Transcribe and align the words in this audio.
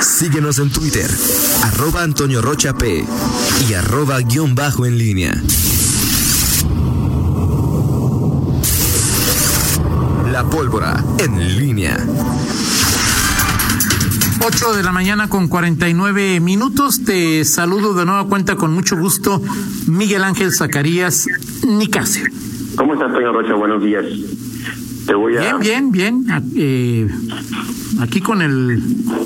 Síguenos 0.00 0.58
en 0.58 0.70
Twitter, 0.70 1.10
arroba 1.64 2.02
Antonio 2.02 2.40
Rocha 2.40 2.74
P 2.74 3.04
y 3.68 3.74
arroba 3.74 4.20
guion 4.20 4.54
bajo 4.54 4.86
en 4.86 4.96
línea. 4.96 5.42
La 10.30 10.44
pólvora 10.44 11.04
en 11.18 11.58
línea. 11.58 11.96
8 14.40 14.76
de 14.76 14.82
la 14.82 14.92
mañana 14.92 15.28
con 15.28 15.48
49 15.48 16.40
minutos. 16.40 17.02
Te 17.04 17.44
saludo 17.44 17.94
de 17.94 18.04
nueva 18.04 18.26
cuenta 18.28 18.56
con 18.56 18.72
mucho 18.72 18.96
gusto, 18.96 19.42
Miguel 19.86 20.22
Ángel 20.22 20.52
Zacarías 20.52 21.26
Nicasio. 21.66 22.24
¿Cómo 22.76 22.94
estás, 22.94 23.08
Antonio 23.08 23.32
Rocha? 23.32 23.54
Buenos 23.54 23.82
días. 23.82 24.04
Te 25.06 25.14
voy 25.14 25.36
a... 25.36 25.56
Bien, 25.56 25.90
bien, 25.90 25.90
bien. 25.90 26.26
Eh, 26.54 27.08
aquí 28.00 28.20
con 28.20 28.42
el. 28.42 28.80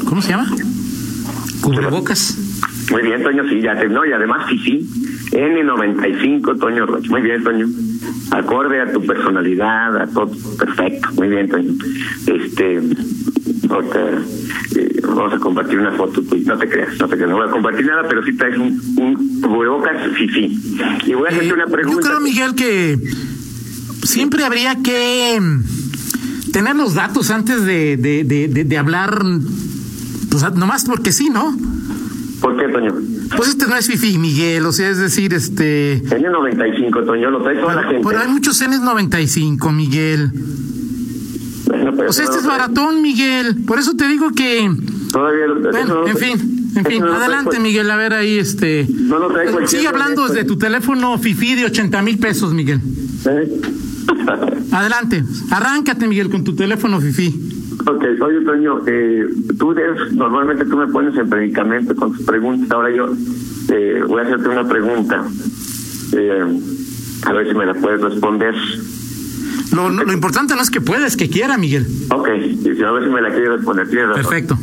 ¿Cómo 0.07 0.23
se 0.23 0.30
llama? 0.30 0.46
Cubrebocas. 1.61 2.38
Muy 2.91 3.02
bien, 3.02 3.23
Toño, 3.23 3.45
sí, 3.48 3.60
ya 3.62 3.78
te... 3.78 3.88
No, 3.88 4.05
y 4.05 4.12
además, 4.12 4.47
sí, 4.51 4.59
sí. 4.59 4.80
N95, 5.30 6.59
Toño 6.59 6.84
Rocha. 6.87 7.09
Muy 7.11 7.23
bien, 7.23 7.42
Toño. 7.45 7.66
Acorde 8.33 8.80
a 8.83 8.92
tu 8.92 9.00
personalidad, 9.06 9.97
a 10.02 10.06
todo. 10.09 10.30
Perfecto. 10.59 11.09
Muy 11.14 11.28
bien, 11.28 11.48
Toño. 11.48 11.73
Este. 12.27 12.77
eh, 12.78 15.00
vamos 15.06 15.33
a 15.33 15.39
compartir 15.39 15.78
una 15.78 15.92
foto. 15.92 16.23
Pues, 16.25 16.45
no 16.45 16.59
te 16.59 16.69
creas, 16.69 16.98
no 16.98 17.09
te 17.09 17.14
creas. 17.16 17.30
No 17.30 17.36
voy 17.36 17.48
a 17.48 17.50
compartir 17.50 17.86
nada, 17.86 18.02
pero 18.09 18.23
sí 18.25 18.33
traes 18.36 18.59
un, 18.59 18.78
un 18.97 19.41
cubrebocas, 19.41 19.97
sí, 20.19 20.28
sí. 20.28 20.77
Y 21.06 21.14
voy 21.14 21.27
a 21.27 21.28
hacerte 21.30 21.48
Eh, 21.48 21.52
una 21.55 21.66
yo 21.66 21.73
pregunta. 21.73 22.09
creo, 22.09 22.20
Miguel, 22.20 22.55
que 22.55 22.98
siempre 24.02 24.45
habría 24.45 24.77
que 24.83 25.41
tener 26.52 26.77
los 26.77 26.95
datos 26.95 27.30
antes 27.30 27.65
de, 27.65 27.97
de, 27.97 28.24
de, 28.24 28.48
de- 28.48 28.65
de 28.65 28.79
hablar, 28.79 29.23
pues 30.30 30.55
nomás 30.55 30.84
porque 30.84 31.11
sí, 31.12 31.28
¿no? 31.30 31.56
¿Por 32.41 32.56
qué, 32.56 32.69
Toño? 32.73 32.95
Pues 33.37 33.51
este 33.51 33.66
no 33.66 33.77
es 33.77 33.87
fifi, 33.87 34.19
Miguel, 34.19 34.67
o 34.67 34.73
sea, 34.73 34.91
es 34.91 34.98
decir, 34.98 35.33
este... 35.33 36.03
N95, 36.03 37.06
Toño, 37.06 37.30
lo 37.30 37.42
trae 37.42 37.56
toda 37.56 37.75
la 37.77 37.83
gente. 37.84 38.03
Pero 38.06 38.20
hay 38.20 38.28
muchos 38.28 38.61
Ns95, 38.61 39.73
Miguel. 39.73 40.30
Bueno, 41.67 41.92
pero 41.97 42.11
O 42.11 42.12
sea, 42.12 42.25
este 42.25 42.39
es 42.39 42.45
baratón, 42.47 43.00
Miguel. 43.00 43.62
Por 43.64 43.78
eso 43.78 43.95
te 43.95 44.06
digo 44.08 44.30
que... 44.33 44.70
Todavía 45.12 45.47
lo- 45.47 45.70
Bueno, 45.70 45.95
no 46.03 46.06
en 46.08 46.17
fin, 46.17 46.73
en 46.77 46.84
fin. 46.84 47.00
no 47.03 47.12
Adelante, 47.14 47.61
Miguel, 47.61 47.91
a 47.91 47.97
ver 47.97 48.12
ahí, 48.12 48.39
este... 48.39 48.86
No 48.91 49.19
lo 49.19 49.28
cualquier 49.28 49.69
Sigue 49.69 49.86
hablando 49.89 50.27
desde 50.28 50.45
tu 50.45 50.58
teléfono 50.58 51.17
fifi 51.19 51.55
de 51.55 51.67
80 51.67 52.03
mil 52.03 52.19
pesos, 52.19 52.53
Miguel. 52.53 52.80
¿Eh? 53.25 53.61
Adelante. 54.73 55.23
Arráncate, 55.51 56.09
Miguel, 56.09 56.31
con 56.31 56.42
tu 56.45 56.55
teléfono 56.55 57.01
fifi. 57.01 57.28
Ok, 57.87 58.05
oye 58.20 58.41
Toño, 58.45 58.81
eh, 58.87 59.27
tú 59.59 59.73
eres- 59.73 60.12
normalmente 60.12 60.64
tú 60.64 60.77
me 60.77 60.87
pones 60.89 61.17
en 61.17 61.29
predicamento 61.29 61.95
con 61.97 62.12
tus 62.12 62.25
preguntas, 62.25 62.70
ahora 62.70 62.95
yo 62.95 63.09
eh, 63.69 64.03
voy 64.06 64.20
a 64.20 64.23
hacerte 64.25 64.48
una 64.48 64.69
pregunta, 64.69 65.25
eh, 66.12 66.45
a 67.27 67.33
ver 67.33 67.48
si 67.48 67.55
me 67.55 67.67
la 67.67 67.75
puedes 67.75 68.01
responder. 68.01 68.55
Lo, 69.75 69.89
lo, 69.89 70.05
lo 70.05 70.12
importante 70.12 70.55
no 70.55 70.61
es 70.62 70.70
que 70.70 70.81
pueda, 70.81 71.07
es 71.07 71.17
que 71.17 71.29
quiera, 71.31 71.57
Miguel. 71.59 71.86
Ok, 72.11 72.29
y 72.36 72.57
si 72.77 72.83
a 72.83 72.91
ver 72.92 73.05
si 73.05 73.11
me 73.11 73.20
la 73.23 73.31
quieres 73.31 73.51
responder, 73.51 73.89
tienes 73.89 74.09
razón. 74.09 74.23
Perfecto. 74.23 74.59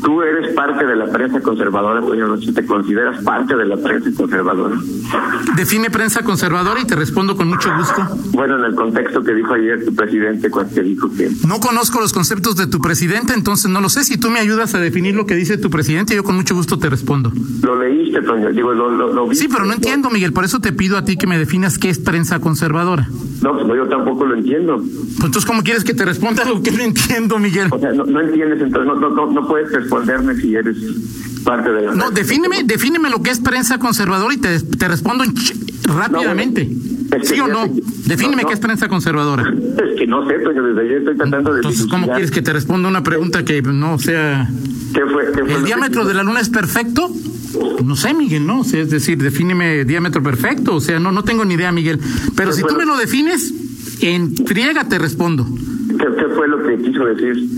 Tú 0.00 0.22
eres 0.22 0.54
parte 0.54 0.86
de 0.86 0.96
la 0.96 1.06
prensa 1.06 1.40
conservadora, 1.40 2.00
sé 2.38 2.46
si 2.46 2.52
te 2.52 2.64
consideras 2.64 3.22
parte 3.22 3.56
de 3.56 3.66
la 3.66 3.76
prensa 3.76 4.10
conservadora. 4.16 4.76
Define 5.56 5.90
prensa 5.90 6.22
conservadora 6.22 6.80
y 6.80 6.86
te 6.86 6.96
respondo 6.96 7.36
con 7.36 7.48
mucho 7.48 7.70
gusto. 7.76 8.06
Bueno, 8.32 8.58
en 8.58 8.64
el 8.64 8.74
contexto 8.74 9.22
que 9.22 9.34
dijo 9.34 9.54
ayer 9.54 9.84
tu 9.84 9.94
presidente 9.94 10.50
cuando 10.50 10.72
te 10.74 10.82
dijo 10.82 11.10
que 11.14 11.30
No 11.46 11.60
conozco 11.60 12.00
los 12.00 12.12
conceptos 12.12 12.56
de 12.56 12.66
tu 12.66 12.80
presidente, 12.80 13.34
entonces 13.34 13.70
no 13.70 13.80
lo 13.80 13.88
sé. 13.88 14.04
Si 14.04 14.18
tú 14.18 14.30
me 14.30 14.38
ayudas 14.38 14.74
a 14.74 14.78
definir 14.78 15.14
lo 15.14 15.26
que 15.26 15.34
dice 15.34 15.58
tu 15.58 15.70
presidente, 15.70 16.14
yo 16.14 16.24
con 16.24 16.36
mucho 16.36 16.54
gusto 16.54 16.78
te 16.78 16.88
respondo. 16.88 17.32
lo 17.62 17.78
leíste, 17.82 18.22
Toño, 18.22 18.50
digo, 18.50 18.72
lo, 18.72 18.90
lo, 18.90 19.12
lo 19.12 19.34
Sí, 19.34 19.48
pero 19.48 19.64
no 19.64 19.72
entiendo, 19.72 20.10
Miguel. 20.10 20.32
Por 20.32 20.44
eso 20.44 20.60
te 20.60 20.72
pido 20.72 20.96
a 20.96 21.04
ti 21.04 21.16
que 21.16 21.26
me 21.26 21.38
definas 21.38 21.78
qué 21.78 21.90
es 21.90 21.98
prensa 21.98 22.40
conservadora. 22.40 23.08
No, 23.42 23.52
pues 23.54 23.66
no, 23.66 23.74
yo 23.76 23.86
tampoco 23.88 24.24
lo 24.24 24.36
entiendo. 24.36 24.76
Pues 24.78 25.16
entonces, 25.16 25.44
¿cómo 25.44 25.62
quieres 25.62 25.82
que 25.84 25.94
te 25.94 26.04
responda 26.04 26.44
lo 26.44 26.62
que 26.62 26.70
no 26.70 26.82
entiendo, 26.82 27.38
Miguel? 27.38 27.68
O 27.72 27.78
sea, 27.78 27.92
no, 27.92 28.04
no 28.04 28.20
entiendes, 28.20 28.60
entonces 28.62 28.86
no, 28.86 28.94
no, 29.00 29.10
no, 29.10 29.30
no 29.32 29.48
puedes 29.48 29.70
responderme 29.72 30.36
si 30.36 30.54
eres 30.54 30.76
parte 31.44 31.70
de 31.72 31.82
la... 31.82 31.94
No, 31.94 32.10
defíneme, 32.12 32.62
defíneme 32.64 33.10
lo 33.10 33.20
que 33.22 33.30
es 33.30 33.40
prensa 33.40 33.78
conservadora 33.78 34.32
y 34.32 34.36
te, 34.38 34.60
te 34.60 34.88
respondo 34.88 35.24
rápidamente. 35.84 36.66
No, 36.70 37.16
es 37.16 37.28
que 37.28 37.34
¿Sí 37.34 37.40
o 37.40 37.48
no? 37.48 37.64
fíjate- 37.64 37.82
Defíneme 38.06 38.42
no, 38.42 38.48
qué 38.48 38.54
es 38.54 38.60
prensa 38.60 38.88
conservadora. 38.88 39.42
Es 39.52 39.98
que 39.98 40.06
no 40.06 40.26
sé, 40.26 40.34
Toño, 40.38 40.62
desde 40.62 40.80
ayer 40.82 40.98
estoy 40.98 41.16
tratando 41.16 41.50
de... 41.52 41.56
Entonces, 41.58 41.86
¿cómo 41.86 42.06
quieres 42.06 42.30
que 42.30 42.42
te 42.42 42.52
responda 42.52 42.88
una 42.88 43.02
pregunta 43.02 43.44
que 43.44 43.60
no 43.62 43.98
sea... 43.98 44.48
¿Qué 44.94 45.00
fue, 45.06 45.24
qué 45.34 45.40
fue 45.44 45.52
¿El 45.54 45.58
que- 45.60 45.64
diámetro 45.66 46.04
de 46.04 46.14
la 46.14 46.22
luna 46.22 46.40
es 46.40 46.48
perfecto? 46.48 47.10
No 47.84 47.96
sé, 47.96 48.14
Miguel, 48.14 48.46
¿no? 48.46 48.60
O 48.60 48.64
sea, 48.64 48.80
es 48.80 48.90
decir, 48.90 49.18
defíneme 49.22 49.84
diámetro 49.84 50.22
perfecto. 50.22 50.76
O 50.76 50.80
sea, 50.80 50.98
no, 51.00 51.12
no 51.12 51.22
tengo 51.24 51.44
ni 51.44 51.54
idea, 51.54 51.72
Miguel. 51.72 51.98
Pero 52.36 52.50
¿Qué 52.50 52.56
si 52.56 52.62
tú 52.62 52.74
lo- 52.74 52.78
me 52.80 52.86
lo 52.86 52.96
defines, 52.96 53.52
en 54.02 54.34
friega 54.46 54.88
te 54.88 54.98
respondo. 54.98 55.44
¿Qué, 55.88 55.96
qué 56.18 56.34
fue 56.34 56.48
lo 56.48 56.62
que 56.62 56.78
quiso 56.82 57.04
decir 57.04 57.48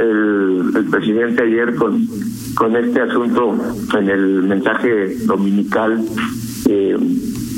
el, 0.00 0.72
el 0.76 0.84
presidente 0.90 1.42
ayer 1.42 1.74
con, 1.76 2.06
con 2.54 2.74
este 2.76 3.00
asunto 3.00 3.56
en 3.98 4.08
el 4.10 4.42
mensaje 4.42 5.16
dominical 5.24 6.04
eh, 6.68 6.96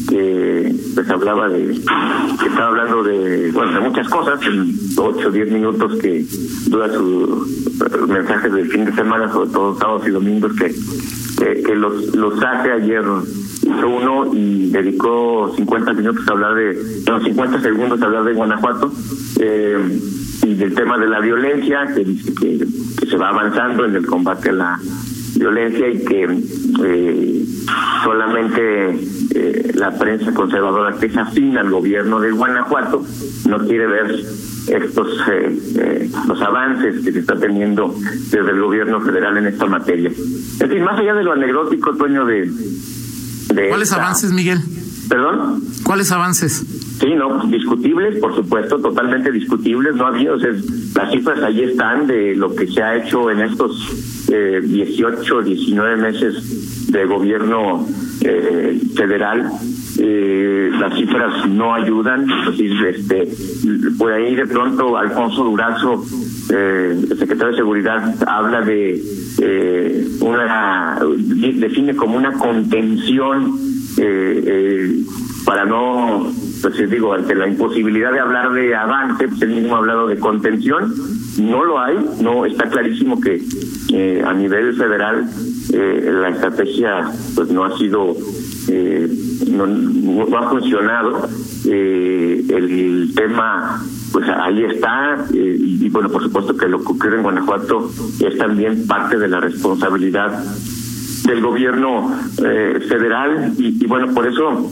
que 0.08 0.74
pues 0.94 1.08
hablaba 1.10 1.48
de 1.48 1.66
que 1.68 2.46
estaba 2.46 2.68
hablando 2.68 3.02
de 3.02 3.50
bueno 3.52 3.72
de 3.72 3.80
muchas 3.88 4.08
cosas 4.08 4.38
en 4.46 4.72
8 4.96 5.28
o 5.28 5.30
10 5.32 5.50
minutos 5.52 5.96
que 6.00 6.24
dura 6.68 6.92
su 6.92 7.46
eh, 7.84 8.06
mensaje 8.06 8.48
del 8.50 8.68
fin 8.70 8.84
de 8.84 8.92
semana 8.94 9.32
sobre 9.32 9.50
todo 9.50 9.76
sábados 9.78 10.06
y 10.06 10.10
domingos 10.10 10.52
que 10.56 10.72
que, 11.38 11.62
que 11.62 11.74
los 11.74 12.14
los 12.14 12.42
hace 12.42 12.72
ayer. 12.72 13.04
Hizo 13.62 13.88
uno 13.88 14.32
y 14.32 14.70
dedicó 14.70 15.52
50 15.56 15.92
minutos 15.94 16.26
a 16.28 16.32
hablar 16.32 16.54
de 16.54 17.02
no 17.08 17.20
50 17.20 17.60
segundos 17.60 18.00
a 18.00 18.04
hablar 18.06 18.24
de 18.24 18.32
Guanajuato 18.32 18.92
eh, 19.40 20.00
y 20.44 20.54
del 20.54 20.74
tema 20.74 20.98
de 20.98 21.08
la 21.08 21.20
violencia 21.20 21.86
que 21.94 22.04
dice 22.04 22.32
que, 22.34 22.64
que 22.98 23.06
se 23.06 23.16
va 23.16 23.30
avanzando 23.30 23.84
en 23.84 23.96
el 23.96 24.06
combate 24.06 24.50
a 24.50 24.52
la 24.52 24.80
violencia 25.36 25.88
y 25.88 26.04
que 26.04 26.28
eh, 26.84 27.44
solamente 28.04 28.98
eh, 29.34 29.72
la 29.74 29.90
prensa 29.98 30.32
conservadora 30.32 30.96
que 30.98 31.06
es 31.06 31.16
afín 31.16 31.58
al 31.58 31.70
gobierno 31.70 32.20
de 32.20 32.30
Guanajuato 32.30 33.04
no 33.48 33.58
quiere 33.66 33.86
ver 33.86 34.24
estos 34.68 35.08
eh, 35.30 35.58
eh, 35.78 36.10
los 36.26 36.40
avances 36.42 37.04
que 37.04 37.12
se 37.12 37.18
está 37.20 37.38
teniendo 37.38 37.94
desde 38.30 38.50
el 38.50 38.60
gobierno 38.60 39.00
federal 39.00 39.36
en 39.38 39.46
esta 39.46 39.66
materia. 39.66 40.10
En 40.60 40.70
fin, 40.70 40.82
más 40.82 40.98
allá 40.98 41.14
de 41.14 41.24
lo 41.24 41.32
anecdótico, 41.32 41.94
Toño, 41.96 42.24
de... 42.26 42.50
de 43.54 43.68
¿Cuáles 43.68 43.88
esta- 43.90 44.02
avances, 44.02 44.32
Miguel? 44.32 44.58
¿Perdón? 45.08 45.62
¿Cuáles 45.84 46.10
avances? 46.10 46.64
Sí, 46.98 47.14
no, 47.14 47.46
discutibles, 47.46 48.18
por 48.18 48.34
supuesto, 48.34 48.78
totalmente 48.78 49.30
discutibles. 49.30 49.94
No 49.94 50.06
había, 50.06 50.32
o 50.32 50.40
sea, 50.40 50.50
las 50.96 51.12
cifras 51.12 51.40
ahí 51.44 51.62
están 51.62 52.08
de 52.08 52.34
lo 52.34 52.52
que 52.54 52.66
se 52.66 52.82
ha 52.82 52.96
hecho 52.96 53.30
en 53.30 53.40
estos 53.42 54.26
eh, 54.32 54.60
18, 54.64 55.42
19 55.42 55.96
meses 55.98 56.90
de 56.90 57.04
gobierno 57.04 57.86
eh, 58.22 58.80
federal. 58.96 59.48
Eh, 59.98 60.70
las 60.78 60.94
cifras 60.94 61.48
no 61.48 61.74
ayudan, 61.74 62.26
este, 62.58 63.28
por 63.96 64.12
ahí 64.12 64.34
de 64.34 64.46
pronto 64.46 64.96
Alfonso 64.96 65.44
Durazo, 65.44 66.04
eh, 66.52 66.98
el 67.10 67.18
secretario 67.18 67.52
de 67.52 67.56
Seguridad, 67.56 68.14
habla 68.28 68.60
de 68.60 69.02
eh, 69.40 70.08
una, 70.20 70.98
define 71.54 71.96
como 71.96 72.16
una 72.16 72.32
contención 72.32 73.58
eh, 73.98 74.42
eh, 74.46 75.04
para 75.46 75.64
no, 75.64 76.30
pues 76.60 76.90
digo, 76.90 77.14
ante 77.14 77.34
la 77.34 77.48
imposibilidad 77.48 78.12
de 78.12 78.20
hablar 78.20 78.52
de 78.52 78.74
avance, 78.74 79.28
pues 79.28 79.40
él 79.42 79.50
mismo 79.50 79.76
ha 79.76 79.78
hablado 79.78 80.06
de 80.08 80.18
contención, 80.18 80.92
no 81.40 81.64
lo 81.64 81.80
hay, 81.80 81.96
no 82.20 82.44
está 82.44 82.68
clarísimo 82.68 83.20
que 83.20 83.42
eh, 83.92 84.22
a 84.26 84.34
nivel 84.34 84.74
federal 84.74 85.30
la 85.72 86.28
estrategia 86.30 87.10
pues 87.34 87.50
no 87.50 87.64
ha 87.64 87.76
sido, 87.78 88.16
eh, 88.68 89.08
no, 89.50 90.38
ha 90.38 90.50
funcionado, 90.50 91.28
eh, 91.66 92.44
el 92.48 93.12
tema 93.14 93.82
pues 94.12 94.28
ahí 94.28 94.64
está 94.64 95.26
eh, 95.34 95.56
y, 95.58 95.84
y, 95.84 95.88
bueno 95.90 96.08
por 96.08 96.22
supuesto 96.22 96.56
que 96.56 96.68
lo 96.68 96.78
que 96.78 96.92
ocurre 96.92 97.16
en 97.16 97.22
Guanajuato 97.22 97.90
es 98.20 98.38
también 98.38 98.86
parte 98.86 99.18
de 99.18 99.28
la 99.28 99.40
responsabilidad 99.40 100.42
del 101.26 101.40
gobierno 101.42 102.10
eh, 102.42 102.80
federal 102.88 103.52
y, 103.58 103.84
y, 103.84 103.86
bueno 103.86 104.14
por 104.14 104.26
eso 104.26 104.70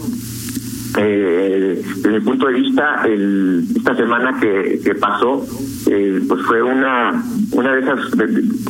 eh, 0.96 1.82
desde 1.96 2.10
mi 2.10 2.20
punto 2.20 2.46
de 2.46 2.54
vista 2.54 3.02
el, 3.04 3.66
esta 3.76 3.96
semana 3.96 4.38
que, 4.40 4.80
que 4.82 4.94
pasó 4.94 5.44
eh, 5.90 6.22
pues 6.28 6.42
fue 6.42 6.62
una 6.62 7.22
una 7.54 7.72
de 7.74 7.80
esas 7.80 8.00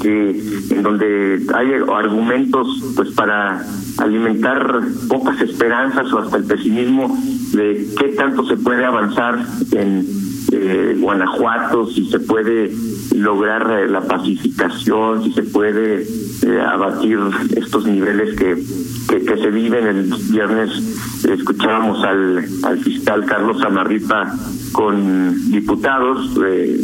que 0.00 0.30
en 0.70 0.82
donde 0.82 1.42
hay 1.54 1.72
argumentos 1.92 2.92
pues 2.94 3.10
para 3.12 3.64
alimentar 3.98 4.82
pocas 5.08 5.40
esperanzas 5.40 6.12
o 6.12 6.18
hasta 6.18 6.36
el 6.36 6.44
pesimismo 6.44 7.16
de 7.54 7.88
qué 7.98 8.08
tanto 8.10 8.46
se 8.46 8.56
puede 8.56 8.84
avanzar 8.84 9.38
en 9.72 10.06
eh, 10.52 10.96
Guanajuato, 11.00 11.86
si 11.88 12.10
se 12.10 12.20
puede 12.20 12.70
lograr 13.14 13.70
eh, 13.70 13.88
la 13.88 14.02
pacificación, 14.02 15.24
si 15.24 15.32
se 15.32 15.42
puede 15.42 16.02
eh, 16.02 16.60
abatir 16.60 17.18
estos 17.56 17.86
niveles 17.86 18.36
que, 18.36 18.54
que, 19.08 19.36
se 19.36 19.50
viven. 19.50 19.86
El 19.86 20.14
viernes 20.30 20.70
escuchábamos 21.24 22.04
al, 22.04 22.44
al 22.64 22.78
fiscal 22.78 23.24
Carlos 23.24 23.62
Amarripa 23.62 24.34
con 24.72 25.50
diputados. 25.50 26.36
Eh, 26.44 26.80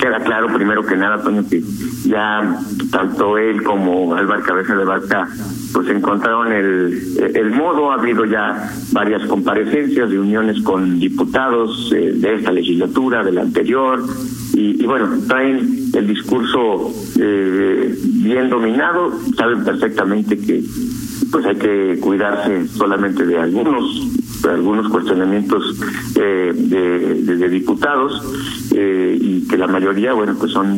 queda 0.00 0.18
claro, 0.20 0.48
primero 0.52 0.82
que 0.84 0.96
nada, 0.96 1.22
Toño, 1.22 1.44
que 1.48 1.62
ya 2.04 2.58
tanto 2.90 3.36
él 3.36 3.62
como 3.62 4.14
Álvaro 4.14 4.42
Cabeza 4.42 4.74
de 4.74 4.84
Vaca 4.84 5.28
pues 5.72 5.88
encontraron 5.88 6.52
el, 6.52 7.32
el 7.34 7.50
modo, 7.50 7.92
ha 7.92 7.94
habido 7.94 8.24
ya 8.24 8.70
varias 8.92 9.24
comparecencias, 9.26 10.10
reuniones 10.10 10.60
con 10.62 10.98
diputados 10.98 11.92
eh, 11.94 12.12
de 12.14 12.34
esta 12.34 12.50
legislatura, 12.50 13.22
de 13.22 13.32
la 13.32 13.42
anterior, 13.42 14.02
y, 14.52 14.84
bueno, 14.84 15.08
traen 15.28 15.90
el 15.94 16.06
discurso 16.06 16.92
eh, 17.18 17.94
bien 18.04 18.50
dominado, 18.50 19.12
saben 19.36 19.64
perfectamente 19.64 20.36
que 20.38 20.62
pues 21.30 21.46
hay 21.46 21.56
que 21.56 21.98
cuidarse 22.00 22.68
solamente 22.68 23.24
de 23.24 23.38
algunos 23.38 24.42
de 24.42 24.50
algunos 24.50 24.88
cuestionamientos 24.88 25.78
eh, 26.16 26.52
de, 26.54 27.36
de, 27.36 27.48
diputados 27.48 28.22
eh, 28.74 29.18
y 29.20 29.46
que 29.46 29.58
la 29.58 29.66
mayoría 29.66 30.12
bueno 30.12 30.34
pues 30.38 30.52
son 30.52 30.76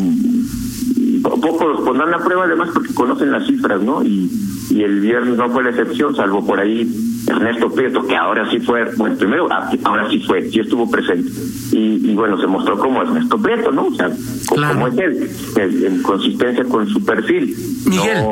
pocos 1.23 1.69
los 1.69 1.81
pondrán 1.83 2.11
la 2.11 2.19
prueba 2.19 2.44
además 2.44 2.71
porque 2.75 2.93
conocen 2.93 3.31
las 3.31 3.47
cifras 3.47 3.81
no 3.81 4.03
y, 4.03 4.31
y 4.71 4.83
el 4.83 5.00
viernes 5.00 5.37
no 5.37 5.49
fue 5.50 5.62
la 5.62 5.71
excepción 5.71 6.15
salvo 6.17 6.44
por 6.44 6.59
ahí 6.59 6.91
Ernesto 7.27 7.71
Prieto, 7.71 8.05
que 8.06 8.17
ahora 8.17 8.50
sí 8.50 8.59
fue, 8.61 8.85
bueno, 8.97 9.17
primero, 9.17 9.47
ah, 9.50 9.71
ahora 9.85 10.11
sí 10.11 10.19
fue, 10.21 10.50
sí 10.50 10.61
estuvo 10.61 10.91
presente. 10.91 11.31
Y, 11.71 12.11
y 12.11 12.15
bueno, 12.15 12.39
se 12.41 12.47
mostró 12.47 12.79
como 12.79 13.00
Ernesto 13.03 13.39
Prieto, 13.39 13.71
¿no? 13.71 13.87
O 13.87 13.94
sea, 13.94 14.11
como 14.49 14.89
es 14.89 14.99
él, 14.99 15.31
en 15.56 16.03
consistencia 16.03 16.65
con 16.65 16.89
su 16.89 17.05
perfil. 17.05 17.56
Miguel, 17.87 18.27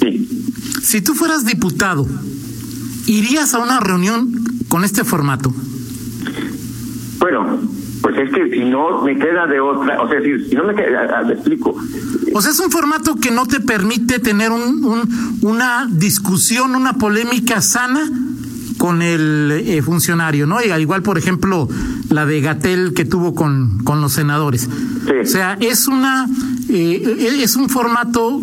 sí. 0.00 0.43
Si 0.82 1.00
tú 1.00 1.14
fueras 1.14 1.44
diputado, 1.44 2.06
¿irías 3.06 3.54
a 3.54 3.58
una 3.58 3.80
reunión 3.80 4.32
con 4.68 4.84
este 4.84 5.04
formato? 5.04 5.52
Bueno, 7.18 7.58
pues 8.02 8.18
es 8.18 8.30
que 8.34 8.50
si 8.50 8.64
no 8.64 9.02
me 9.02 9.16
queda 9.16 9.46
de 9.46 9.60
otra, 9.60 10.02
o 10.02 10.08
sea, 10.08 10.20
si, 10.20 10.50
si 10.50 10.54
no 10.54 10.64
me 10.64 10.74
queda, 10.74 11.22
me 11.26 11.34
explico. 11.34 11.74
O 12.34 12.42
sea, 12.42 12.50
es 12.50 12.60
un 12.60 12.70
formato 12.70 13.16
que 13.16 13.30
no 13.30 13.46
te 13.46 13.60
permite 13.60 14.18
tener 14.18 14.50
un, 14.50 14.84
un, 14.84 15.38
una 15.42 15.88
discusión, 15.90 16.74
una 16.74 16.94
polémica 16.94 17.60
sana 17.60 18.10
con 18.76 19.02
el 19.02 19.62
eh, 19.64 19.82
funcionario, 19.82 20.46
¿no? 20.46 20.62
Y 20.62 20.70
al 20.70 20.80
igual, 20.80 21.02
por 21.02 21.16
ejemplo, 21.16 21.68
la 22.10 22.26
de 22.26 22.40
Gatel 22.40 22.92
que 22.92 23.04
tuvo 23.04 23.34
con, 23.34 23.78
con 23.84 24.00
los 24.00 24.12
senadores. 24.12 24.68
O 25.22 25.26
sea, 25.26 25.56
es 25.60 25.88
una 25.88 26.28
eh, 26.68 27.40
es 27.42 27.56
un 27.56 27.68
formato 27.68 28.40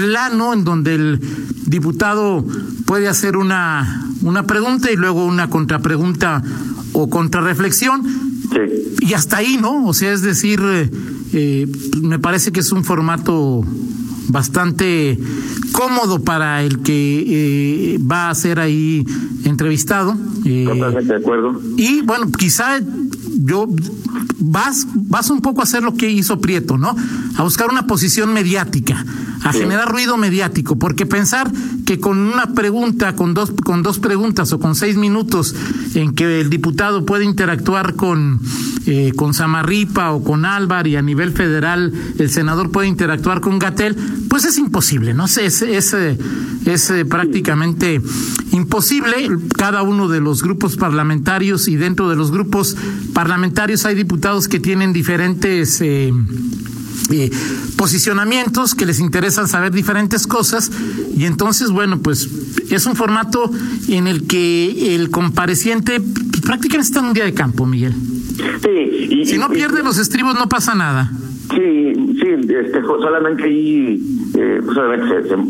plano 0.00 0.52
en 0.52 0.64
donde 0.64 0.94
el 0.94 1.20
diputado 1.66 2.44
puede 2.86 3.08
hacer 3.08 3.36
una, 3.36 4.06
una 4.22 4.46
pregunta 4.46 4.90
y 4.90 4.96
luego 4.96 5.24
una 5.24 5.48
contrapregunta 5.48 6.42
o 6.92 7.08
contrarreflexión 7.08 8.02
y 9.00 9.14
hasta 9.14 9.38
ahí, 9.38 9.58
¿no? 9.60 9.86
O 9.86 9.94
sea, 9.94 10.12
es 10.12 10.22
decir, 10.22 10.60
eh, 10.62 10.90
eh, 11.32 11.66
me 12.02 12.18
parece 12.18 12.52
que 12.52 12.60
es 12.60 12.72
un 12.72 12.84
formato 12.84 13.64
bastante 14.28 15.18
cómodo 15.72 16.22
para 16.22 16.62
el 16.62 16.80
que 16.80 17.24
eh, 17.94 17.98
va 17.98 18.30
a 18.30 18.34
ser 18.34 18.60
ahí 18.60 19.06
entrevistado. 19.44 20.16
Totalmente 20.42 21.12
de 21.12 21.18
acuerdo. 21.18 21.60
Y 21.76 22.02
bueno, 22.02 22.30
quizá 22.32 22.80
yo 23.42 23.66
vas 24.38 24.86
vas 24.94 25.30
un 25.30 25.40
poco 25.40 25.60
a 25.60 25.64
hacer 25.64 25.82
lo 25.82 25.94
que 25.94 26.10
hizo 26.10 26.40
Prieto, 26.40 26.76
¿no? 26.76 26.94
A 27.36 27.42
buscar 27.42 27.70
una 27.70 27.86
posición 27.86 28.32
mediática 28.32 29.04
a 29.42 29.52
generar 29.52 29.88
ruido 29.88 30.16
mediático, 30.16 30.78
porque 30.78 31.06
pensar 31.06 31.50
que 31.86 31.98
con 31.98 32.18
una 32.18 32.54
pregunta, 32.54 33.16
con 33.16 33.34
dos, 33.34 33.52
con 33.64 33.82
dos 33.82 33.98
preguntas 33.98 34.52
o 34.52 34.60
con 34.60 34.74
seis 34.74 34.96
minutos 34.96 35.54
en 35.94 36.14
que 36.14 36.40
el 36.40 36.50
diputado 36.50 37.06
puede 37.06 37.24
interactuar 37.24 37.94
con, 37.94 38.40
eh, 38.86 39.12
con 39.16 39.34
Samarripa 39.34 40.12
o 40.12 40.22
con 40.22 40.44
Álvar 40.44 40.86
y 40.86 40.96
a 40.96 41.02
nivel 41.02 41.32
federal 41.32 41.92
el 42.18 42.30
senador 42.30 42.70
puede 42.70 42.88
interactuar 42.88 43.40
con 43.40 43.58
Gatel, 43.58 43.96
pues 44.28 44.44
es 44.44 44.58
imposible, 44.58 45.14
¿no? 45.14 45.24
es, 45.24 45.38
es, 45.38 45.94
es 45.94 46.90
eh, 46.90 47.04
prácticamente 47.04 48.00
imposible. 48.52 49.30
Cada 49.56 49.82
uno 49.82 50.08
de 50.08 50.20
los 50.20 50.42
grupos 50.42 50.76
parlamentarios 50.76 51.68
y 51.68 51.76
dentro 51.76 52.08
de 52.08 52.16
los 52.16 52.30
grupos 52.30 52.76
parlamentarios 53.14 53.84
hay 53.86 53.94
diputados 53.94 54.48
que 54.48 54.60
tienen 54.60 54.92
diferentes... 54.92 55.80
Eh, 55.80 56.12
eh, 57.12 57.30
posicionamientos 57.76 58.74
que 58.74 58.86
les 58.86 59.00
interesan 59.00 59.48
saber 59.48 59.72
diferentes 59.72 60.26
cosas. 60.26 60.70
Y 61.16 61.24
entonces 61.24 61.70
bueno 61.70 62.00
pues 62.00 62.28
es 62.70 62.86
un 62.86 62.96
formato 62.96 63.50
en 63.88 64.06
el 64.06 64.26
que 64.26 64.94
el 64.94 65.10
compareciente 65.10 66.00
prácticamente 66.44 66.88
está 66.88 67.00
en 67.00 67.06
un 67.06 67.12
día 67.12 67.24
de 67.24 67.34
campo 67.34 67.66
Miguel. 67.66 67.94
Sí, 68.62 69.08
y, 69.10 69.26
si 69.26 69.38
no 69.38 69.50
pierde 69.50 69.82
los 69.82 69.98
estribos 69.98 70.34
no 70.34 70.48
pasa 70.48 70.74
nada. 70.74 71.10
Sí 71.50 71.80
sí 72.20 72.54
este 72.54 72.82
solamente 72.82 73.44
ahí 73.44 74.00
eh, 74.36 74.60
pues 74.64 74.76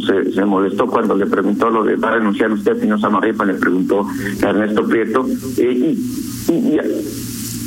se, 0.06 0.32
se, 0.32 0.44
molestó 0.44 0.86
cuando 0.86 1.14
le 1.14 1.26
preguntó 1.26 1.68
lo 1.70 1.84
de 1.84 1.96
va 1.96 2.08
a 2.08 2.14
renunciar 2.14 2.50
usted 2.52 2.80
señor 2.80 3.00
Samarripa 3.00 3.44
le 3.44 3.54
preguntó 3.54 4.06
a 4.42 4.48
Ernesto 4.48 4.86
Prieto. 4.86 5.26
Eh, 5.58 5.96
y 6.48 6.78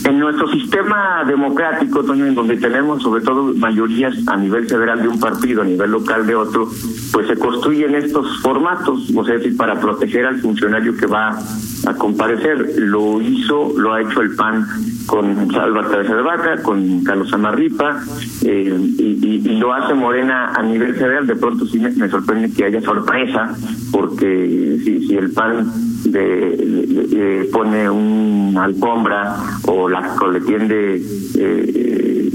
en 0.05 0.19
nuestro 0.19 0.47
sistema 0.49 1.23
democrático, 1.25 2.03
Toño, 2.03 2.25
en 2.25 2.35
donde 2.35 2.57
tenemos 2.57 3.01
sobre 3.01 3.23
todo 3.23 3.53
mayorías 3.55 4.13
a 4.27 4.35
nivel 4.35 4.67
federal 4.67 5.01
de 5.01 5.07
un 5.07 5.19
partido, 5.19 5.61
a 5.61 5.65
nivel 5.65 5.91
local 5.91 6.27
de 6.27 6.35
otro, 6.35 6.67
pues 7.11 7.27
se 7.27 7.37
construyen 7.37 7.95
estos 7.95 8.41
formatos, 8.41 9.09
o 9.15 9.23
sea, 9.23 9.35
para 9.57 9.79
proteger 9.79 10.25
al 10.25 10.41
funcionario 10.41 10.95
que 10.97 11.05
va 11.05 11.37
a 11.85 11.93
comparecer. 11.93 12.73
Lo 12.77 13.21
hizo, 13.21 13.73
lo 13.77 13.93
ha 13.93 14.01
hecho 14.01 14.21
el 14.21 14.35
PAN 14.35 14.67
con 15.05 15.49
Salva 15.51 15.87
Cabeza 15.89 16.15
de 16.15 16.21
Vaca, 16.21 16.61
con 16.61 17.03
Carlos 17.03 17.31
Amarripa, 17.33 18.01
eh, 18.43 18.77
y, 18.97 19.39
lo 19.63 19.71
hace 19.71 19.93
Morena 19.93 20.51
a 20.53 20.63
nivel 20.63 20.95
federal. 20.95 21.25
De 21.27 21.35
pronto 21.35 21.65
sí 21.65 21.79
me, 21.79 22.09
sorprende 22.09 22.51
que 22.51 22.65
haya 22.65 22.81
sorpresa, 22.81 23.55
porque 23.91 24.79
si, 24.83 25.07
si 25.07 25.15
el 25.15 25.31
PAN 25.31 25.92
de, 26.13 27.49
pone 27.51 27.89
una 27.89 28.63
alfombra 28.65 29.35
o, 29.67 29.89
la, 29.89 30.15
o 30.21 30.31
le 30.31 30.41
tiende 30.41 31.01
eh, 31.35 32.29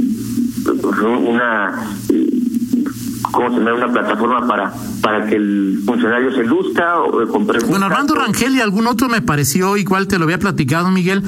una 1.27 1.97
¿cómo 3.33 3.51
se 3.51 3.61
una 3.61 3.93
plataforma 3.93 4.47
para 4.47 4.73
para 5.01 5.27
que 5.27 5.37
el 5.37 5.83
funcionario 5.87 6.33
se 6.33 6.45
luzca 6.45 7.01
o 7.01 7.27
con 7.29 7.47
Bueno, 7.47 7.87
Armando 7.87 8.15
Rangel 8.15 8.57
y 8.57 8.61
algún 8.61 8.87
otro 8.87 9.09
me 9.09 9.23
pareció 9.23 9.77
igual 9.77 10.09
te 10.09 10.19
lo 10.19 10.25
había 10.25 10.39
platicado 10.39 10.91
Miguel 10.91 11.23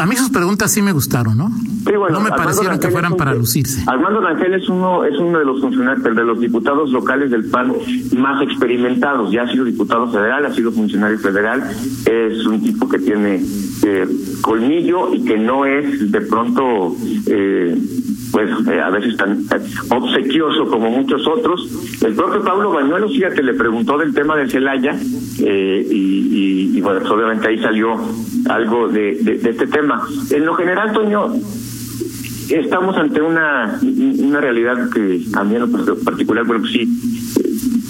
a 0.00 0.06
mí 0.06 0.16
sus 0.16 0.30
preguntas 0.30 0.72
sí 0.72 0.80
me 0.82 0.92
gustaron, 0.92 1.36
¿no? 1.36 1.50
No 1.92 2.20
me 2.20 2.30
parecieron 2.30 2.78
que 2.78 2.88
fueran 2.90 3.16
para 3.16 3.34
lucirse. 3.34 3.82
Armando 3.86 4.20
Rangel 4.20 4.54
es 4.54 4.68
uno, 4.68 5.04
es 5.04 5.18
uno 5.18 5.38
de 5.38 5.44
los 5.44 5.60
funcionarios, 5.60 6.04
de 6.04 6.24
los 6.24 6.40
diputados 6.40 6.90
locales 6.90 7.30
del 7.30 7.44
PAN 7.44 7.72
más 8.16 8.42
experimentados. 8.42 9.30
Ya 9.32 9.42
ha 9.42 9.48
sido 9.48 9.64
diputado 9.64 10.10
federal, 10.10 10.46
ha 10.46 10.52
sido 10.52 10.72
funcionario 10.72 11.18
federal. 11.18 11.62
Es 12.06 12.46
un 12.46 12.62
tipo 12.62 12.88
que 12.88 12.98
tiene 12.98 13.42
eh, 13.84 14.06
colmillo 14.40 15.14
y 15.14 15.24
que 15.24 15.38
no 15.38 15.64
es 15.64 16.10
de 16.10 16.20
pronto 16.22 16.94
eh, 17.26 17.76
pues 18.32 18.50
eh, 18.66 18.80
a 18.80 18.90
veces 18.90 19.16
tan 19.16 19.44
obsequioso 19.90 20.66
como 20.66 20.90
muchos 20.90 21.24
otros. 21.28 21.68
El 22.02 22.14
propio 22.14 22.42
Pablo 22.42 22.72
Bañuelos, 22.72 23.12
fíjate, 23.12 23.42
le 23.42 23.54
preguntó 23.54 23.98
del 23.98 24.14
tema 24.14 24.36
de 24.36 24.48
Celaya 24.48 24.96
eh, 25.40 25.86
y, 25.88 26.76
y, 26.76 26.80
bueno, 26.80 27.00
pues, 27.00 27.12
obviamente 27.12 27.48
ahí 27.48 27.58
salió 27.58 27.94
algo 28.48 28.88
de, 28.88 29.18
de, 29.22 29.50
este 29.50 29.66
tema. 29.66 30.02
En 30.30 30.46
lo 30.46 30.54
general, 30.54 30.92
Toño, 30.92 31.28
estamos 32.54 32.96
ante 32.96 33.20
una, 33.20 33.78
una 33.82 34.40
realidad 34.40 34.90
que 34.90 35.20
a 35.34 35.44
mí 35.44 35.56
en 35.56 35.60
lo 35.60 35.96
particular, 35.98 36.44
bueno, 36.44 36.62
pues 36.62 36.72
sí, 36.72 36.88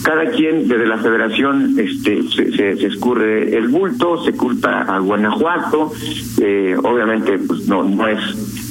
cada 0.03 0.27
quien 0.31 0.69
desde 0.69 0.87
la 0.87 0.99
federación 0.99 1.79
este 1.79 2.23
se, 2.25 2.53
se, 2.53 2.87
escurre 2.87 3.57
el 3.57 3.69
bulto, 3.69 4.23
se 4.25 4.33
culpa 4.33 4.83
a 4.83 4.99
Guanajuato, 4.99 5.93
eh, 6.41 6.77
obviamente 6.83 7.39
pues 7.39 7.67
no 7.69 7.85
no 7.85 8.09
es 8.09 8.21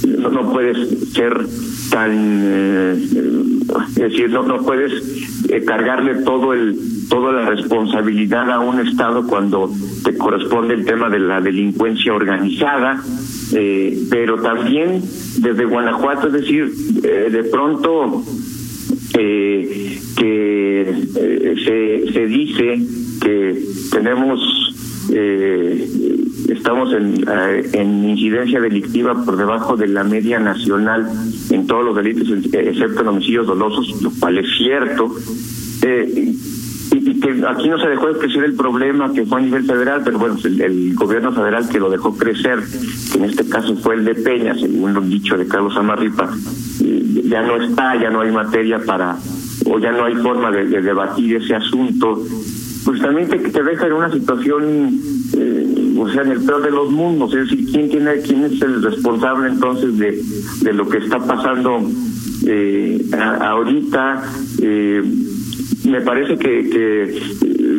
no, 0.06 0.52
puedes 0.52 1.14
ser 1.14 1.46
tan 1.90 2.12
eh, 2.44 3.08
es 3.88 3.96
decir 3.96 4.30
no 4.30 4.44
no 4.44 4.58
puedes 4.58 4.92
eh, 5.50 5.64
cargarle 5.64 6.16
todo 6.24 6.54
el 6.54 6.78
toda 7.10 7.32
la 7.32 7.50
responsabilidad 7.50 8.52
a 8.52 8.60
un 8.60 8.86
estado 8.86 9.26
cuando 9.26 9.70
te 10.04 10.18
corresponde 10.18 10.74
el 10.74 10.86
tema 10.86 11.10
de 11.10 11.20
la 11.20 11.42
delincuencia 11.42 12.14
organizada 12.14 13.02
pero 14.10 14.42
también 14.42 15.02
desde 15.40 15.66
Guanajuato 15.66 16.28
es 16.28 16.34
decir 16.34 16.72
de 16.72 17.44
pronto 17.52 18.24
eh, 19.18 20.00
que 20.18 20.82
eh, 20.82 21.56
se, 21.66 22.14
se 22.14 22.26
dice 22.26 22.80
que 23.22 23.62
tenemos 23.92 24.40
eh, 25.14 25.90
estamos 26.50 26.94
en, 26.94 27.26
eh, 27.28 27.70
en 27.74 28.10
incidencia 28.10 28.60
delictiva 28.62 29.26
por 29.26 29.36
debajo 29.36 29.76
de 29.76 29.88
la 29.88 30.04
media 30.04 30.40
nacional 30.40 31.10
en 31.50 31.68
todos 31.68 31.84
los 31.84 31.96
delitos, 31.96 32.30
excepto 32.54 33.02
en 33.02 33.08
homicidios 33.08 33.48
dolosos, 33.48 34.02
lo 34.02 34.12
cual 34.20 34.38
es 34.38 34.46
cierto. 34.58 35.14
Eh, 35.84 36.34
y, 36.92 37.20
que 37.20 37.30
aquí 37.48 37.70
no 37.70 37.80
se 37.80 37.88
dejó 37.88 38.08
de 38.08 38.20
crecer 38.20 38.44
el 38.44 38.54
problema 38.54 39.12
que 39.14 39.26
fue 39.26 39.40
a 39.40 39.44
nivel 39.44 39.64
federal, 39.64 40.02
pero 40.04 40.20
bueno, 40.20 40.38
el, 40.44 40.94
gobierno 40.96 41.32
federal 41.32 41.68
que 41.70 41.80
lo 41.80 41.90
dejó 41.90 42.18
crecer, 42.18 42.60
que 43.12 43.18
en 43.18 43.26
este 43.26 43.48
caso 43.48 43.76
fue 43.78 43.96
el 43.96 44.06
de 44.06 44.16
Peña, 44.16 44.56
según 44.56 44.94
lo 44.94 45.02
dicho 45.02 45.38
de 45.38 45.48
Carlos 45.48 45.76
Amarripa, 45.78 46.30
ya 46.80 47.42
no 47.44 47.62
está, 47.62 47.96
ya 47.96 48.10
no 48.10 48.22
hay 48.22 48.32
materia 48.32 48.80
para, 48.80 49.16
o 49.66 49.80
ya 49.80 49.92
no 49.92 50.06
hay 50.06 50.16
forma 50.16 50.52
de, 50.52 50.66
debatir 50.82 51.38
ese 51.38 51.56
asunto, 51.56 52.22
pues 52.84 53.02
también 53.02 53.30
te, 53.30 53.38
deja 53.38 53.88
en 53.88 53.94
una 53.94 54.12
situación, 54.12 55.00
eh, 55.38 55.96
o 55.98 56.10
sea, 56.10 56.24
en 56.24 56.32
el 56.32 56.42
peor 56.42 56.64
de 56.64 56.72
los 56.72 56.92
mundos, 56.92 57.34
es 57.34 57.50
decir, 57.50 57.72
¿quién, 57.72 57.90
tiene, 57.90 58.20
quién 58.22 58.44
es 58.44 58.62
el 58.62 58.82
responsable 58.82 59.50
entonces 59.50 59.98
de, 59.98 60.22
de 60.62 60.74
lo 60.74 60.90
que 60.90 60.98
está 60.98 61.20
pasando 61.20 61.80
eh, 62.46 63.06
ahorita? 63.14 64.24
Eh, 64.62 65.04
me 65.86 66.02
parece 66.02 66.38
que, 66.38 66.70
que 66.70 67.22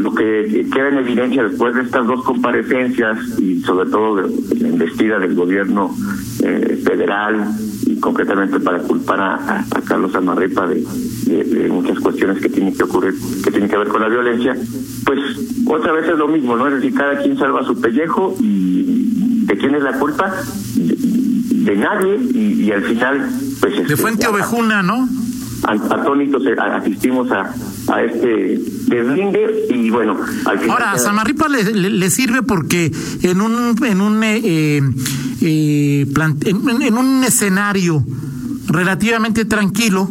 lo 0.03 0.13
que 0.15 0.67
queda 0.73 0.89
en 0.89 0.99
evidencia 0.99 1.45
después 1.45 1.75
de 1.75 1.83
estas 1.83 2.07
dos 2.07 2.25
comparecencias 2.25 3.39
y 3.39 3.61
sobre 3.61 3.89
todo 3.91 4.17
de 4.17 4.57
la 4.61 4.69
investida 4.69 5.19
del 5.19 5.35
gobierno 5.35 5.95
eh, 6.43 6.81
federal 6.85 7.55
y 7.87 8.01
concretamente 8.01 8.59
para 8.61 8.81
culpar 8.81 9.21
a, 9.21 9.65
Carlos 9.87 10.15
Amarripa 10.15 10.67
de, 10.67 10.85
de, 11.27 11.69
muchas 11.69 11.99
cuestiones 12.01 12.41
que 12.41 12.49
tienen 12.49 12.75
que 12.75 12.85
ocurrir, 12.85 13.15
que 13.45 13.51
tienen 13.51 13.69
que 13.69 13.77
ver 13.77 13.89
con 13.89 14.01
la 14.01 14.09
violencia, 14.09 14.57
pues 15.05 15.21
otra 15.67 15.93
vez 15.93 16.09
es 16.09 16.19
lo 16.19 16.29
mismo, 16.29 16.57
¿no? 16.57 16.67
Es 16.69 16.75
decir, 16.75 16.95
cada 16.95 17.19
quien 17.19 17.37
salva 17.37 17.65
su 17.65 17.81
pellejo 17.81 18.35
y 18.41 19.45
¿de 19.47 19.57
quién 19.57 19.75
es 19.75 19.83
la 19.83 19.99
culpa? 19.99 20.33
De, 20.75 21.77
nadie 21.77 22.17
y, 22.35 22.71
al 22.73 22.83
final 22.83 23.29
pues... 23.61 23.77
de 23.77 23.83
este, 23.83 23.97
Fuente 23.97 24.27
Ovejuna, 24.27 24.83
¿no? 24.83 25.09
Atónitos 25.65 26.45
eh, 26.47 26.57
asistimos 26.59 27.31
a 27.31 27.55
a 27.93 28.03
este 28.03 28.59
deslinde 28.87 29.67
y 29.71 29.91
bueno 29.91 30.17
ahora 30.69 30.93
a 30.93 30.99
Samarripa 30.99 31.49
le, 31.49 31.63
le, 31.73 32.11
sirve 32.11 32.43
porque 32.43 32.91
en 33.23 33.41
un 33.41 33.77
en 33.85 34.01
un 34.01 34.25
eh, 34.25 34.41
eh, 34.45 34.81
eh 35.43 36.07
en, 36.45 36.99
un 36.99 37.25
escenario 37.25 38.05
relativamente 38.69 39.45
tranquilo 39.45 40.09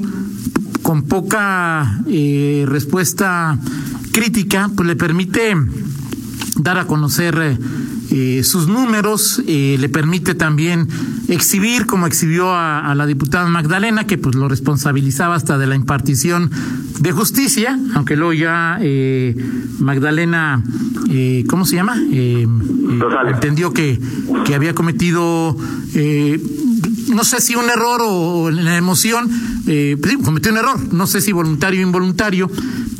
con 0.83 1.03
poca 1.03 2.01
eh, 2.07 2.65
respuesta 2.67 3.57
crítica 4.11 4.69
pues 4.75 4.87
le 4.87 4.95
permite 4.95 5.55
dar 6.57 6.77
a 6.77 6.85
conocer 6.85 7.57
eh, 8.13 8.43
sus 8.43 8.67
números, 8.67 9.41
eh, 9.47 9.77
le 9.79 9.87
permite 9.87 10.35
también 10.35 10.89
exhibir, 11.29 11.85
como 11.85 12.07
exhibió 12.07 12.53
a, 12.53 12.93
la 12.93 13.05
diputada 13.05 13.47
Magdalena, 13.47 14.05
que 14.05 14.17
pues 14.17 14.35
lo 14.35 14.49
responsabilizaba 14.49 15.35
hasta 15.35 15.57
de 15.57 15.65
la 15.65 15.75
impartición 15.75 16.51
de 17.01 17.11
justicia, 17.11 17.77
aunque 17.95 18.15
luego 18.15 18.33
ya 18.33 18.77
eh, 18.79 19.35
Magdalena, 19.79 20.63
¿cómo 21.49 21.65
se 21.65 21.75
llama? 21.75 21.97
entendió 23.27 23.73
que, 23.73 23.99
que 24.45 24.55
había 24.55 24.73
cometido 24.73 25.57
no 27.13 27.23
sé 27.23 27.41
si 27.41 27.55
un 27.55 27.69
error 27.69 28.01
o, 28.03 28.49
en 28.49 28.65
la 28.65 28.77
emoción, 28.77 29.29
eh, 29.67 29.97
pues 30.01 30.17
cometió 30.23 30.51
un 30.51 30.57
error, 30.57 30.93
no 30.93 31.07
sé 31.07 31.21
si 31.21 31.31
voluntario 31.31 31.81
o 31.81 31.83
involuntario, 31.83 32.49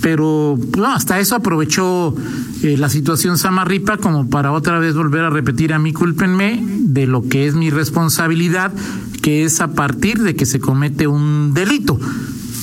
pero 0.02 0.58
no, 0.78 0.94
hasta 0.94 1.20
eso 1.20 1.36
aprovechó 1.36 2.16
eh, 2.64 2.78
la 2.78 2.90
situación 2.90 3.38
Samarripa 3.38 3.98
como 3.98 4.30
para 4.30 4.52
otra 4.52 4.80
vez 4.80 4.96
volver 4.96 5.24
a 5.24 5.30
repetir 5.30 5.74
a 5.74 5.80
mí 5.80 5.94
cúlpenme 5.94 6.64
de 6.64 7.08
lo 7.08 7.28
que 7.28 7.48
es 7.48 7.56
mi 7.56 7.70
responsabilidad, 7.70 8.74
que 9.22 9.44
es 9.44 9.62
a 9.62 9.74
partir 9.74 10.22
de 10.22 10.36
que 10.36 10.46
se 10.46 10.60
comete 10.60 11.08
un 11.08 11.54
delito. 11.54 12.00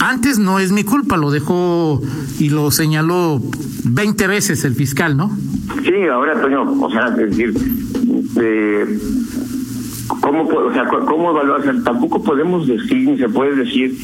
Antes 0.00 0.38
no 0.38 0.58
es 0.58 0.72
mi 0.72 0.84
culpa, 0.84 1.16
lo 1.16 1.30
dejó 1.30 2.00
y 2.38 2.50
lo 2.50 2.70
señaló 2.70 3.40
20 3.84 4.26
veces 4.26 4.64
el 4.64 4.74
fiscal, 4.74 5.16
¿no? 5.16 5.36
Sí, 5.82 6.06
ahora, 6.10 6.40
Toño, 6.40 6.62
o 6.80 6.90
sea, 6.90 7.08
es 7.08 7.16
decir, 7.16 7.54
eh, 8.40 8.98
¿Cómo, 10.20 10.44
o 10.44 10.72
sea, 10.72 10.86
cómo 10.86 11.30
evaluar? 11.30 11.62
tampoco 11.84 12.22
podemos 12.22 12.66
decir, 12.66 13.08
ni 13.08 13.18
se 13.18 13.28
puede 13.28 13.56
decir, 13.56 13.94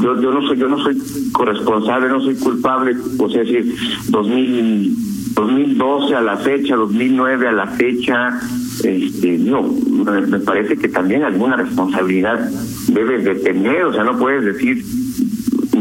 yo, 0.00 0.20
yo 0.20 0.32
no 0.32 0.42
soy, 0.42 0.56
yo 0.56 0.68
no 0.68 0.78
soy 0.78 0.96
corresponsable, 1.32 2.08
no 2.08 2.20
soy 2.20 2.36
culpable, 2.36 2.96
o 3.18 3.28
sea, 3.28 3.40
decir, 3.40 3.74
2000, 4.08 5.34
2012 5.34 6.14
a 6.14 6.20
la 6.20 6.36
fecha, 6.36 6.76
2009 6.76 7.48
a 7.48 7.52
la 7.52 7.66
fecha, 7.66 8.40
este, 8.84 9.38
no, 9.38 9.62
me 9.62 10.38
parece 10.38 10.76
que 10.76 10.88
también 10.88 11.24
alguna 11.24 11.56
responsabilidad 11.56 12.48
debes 12.88 13.24
de 13.24 13.34
tener, 13.36 13.84
o 13.84 13.92
sea, 13.92 14.04
no 14.04 14.18
puedes 14.18 14.44
decir 14.44 14.84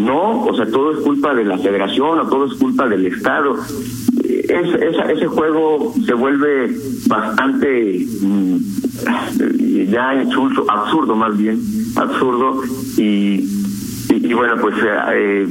no, 0.06 0.46
o 0.46 0.56
sea, 0.56 0.65
todo 0.65 0.91
es 0.91 1.00
culpa 1.00 1.34
de 1.34 1.46
la 1.46 1.58
federación 1.58 2.20
o 2.20 2.27
todo 2.27 2.46
es 2.46 2.53
culpa 2.56 2.88
del 2.88 3.06
Estado. 3.06 3.56
Es, 4.24 4.74
ese 5.10 5.27
juego 5.27 5.94
se 6.06 6.13
vuelve 6.13 6.75
bastante 7.08 8.06
mm, 8.22 8.58
ya 9.89 10.22
insulso, 10.22 10.65
absurdo 10.70 11.15
más 11.15 11.38
bien, 11.38 11.60
absurdo 11.96 12.62
y, 12.98 13.46
y, 14.10 14.34
bueno, 14.34 14.56
pues 14.62 14.75
eh, 15.13 15.48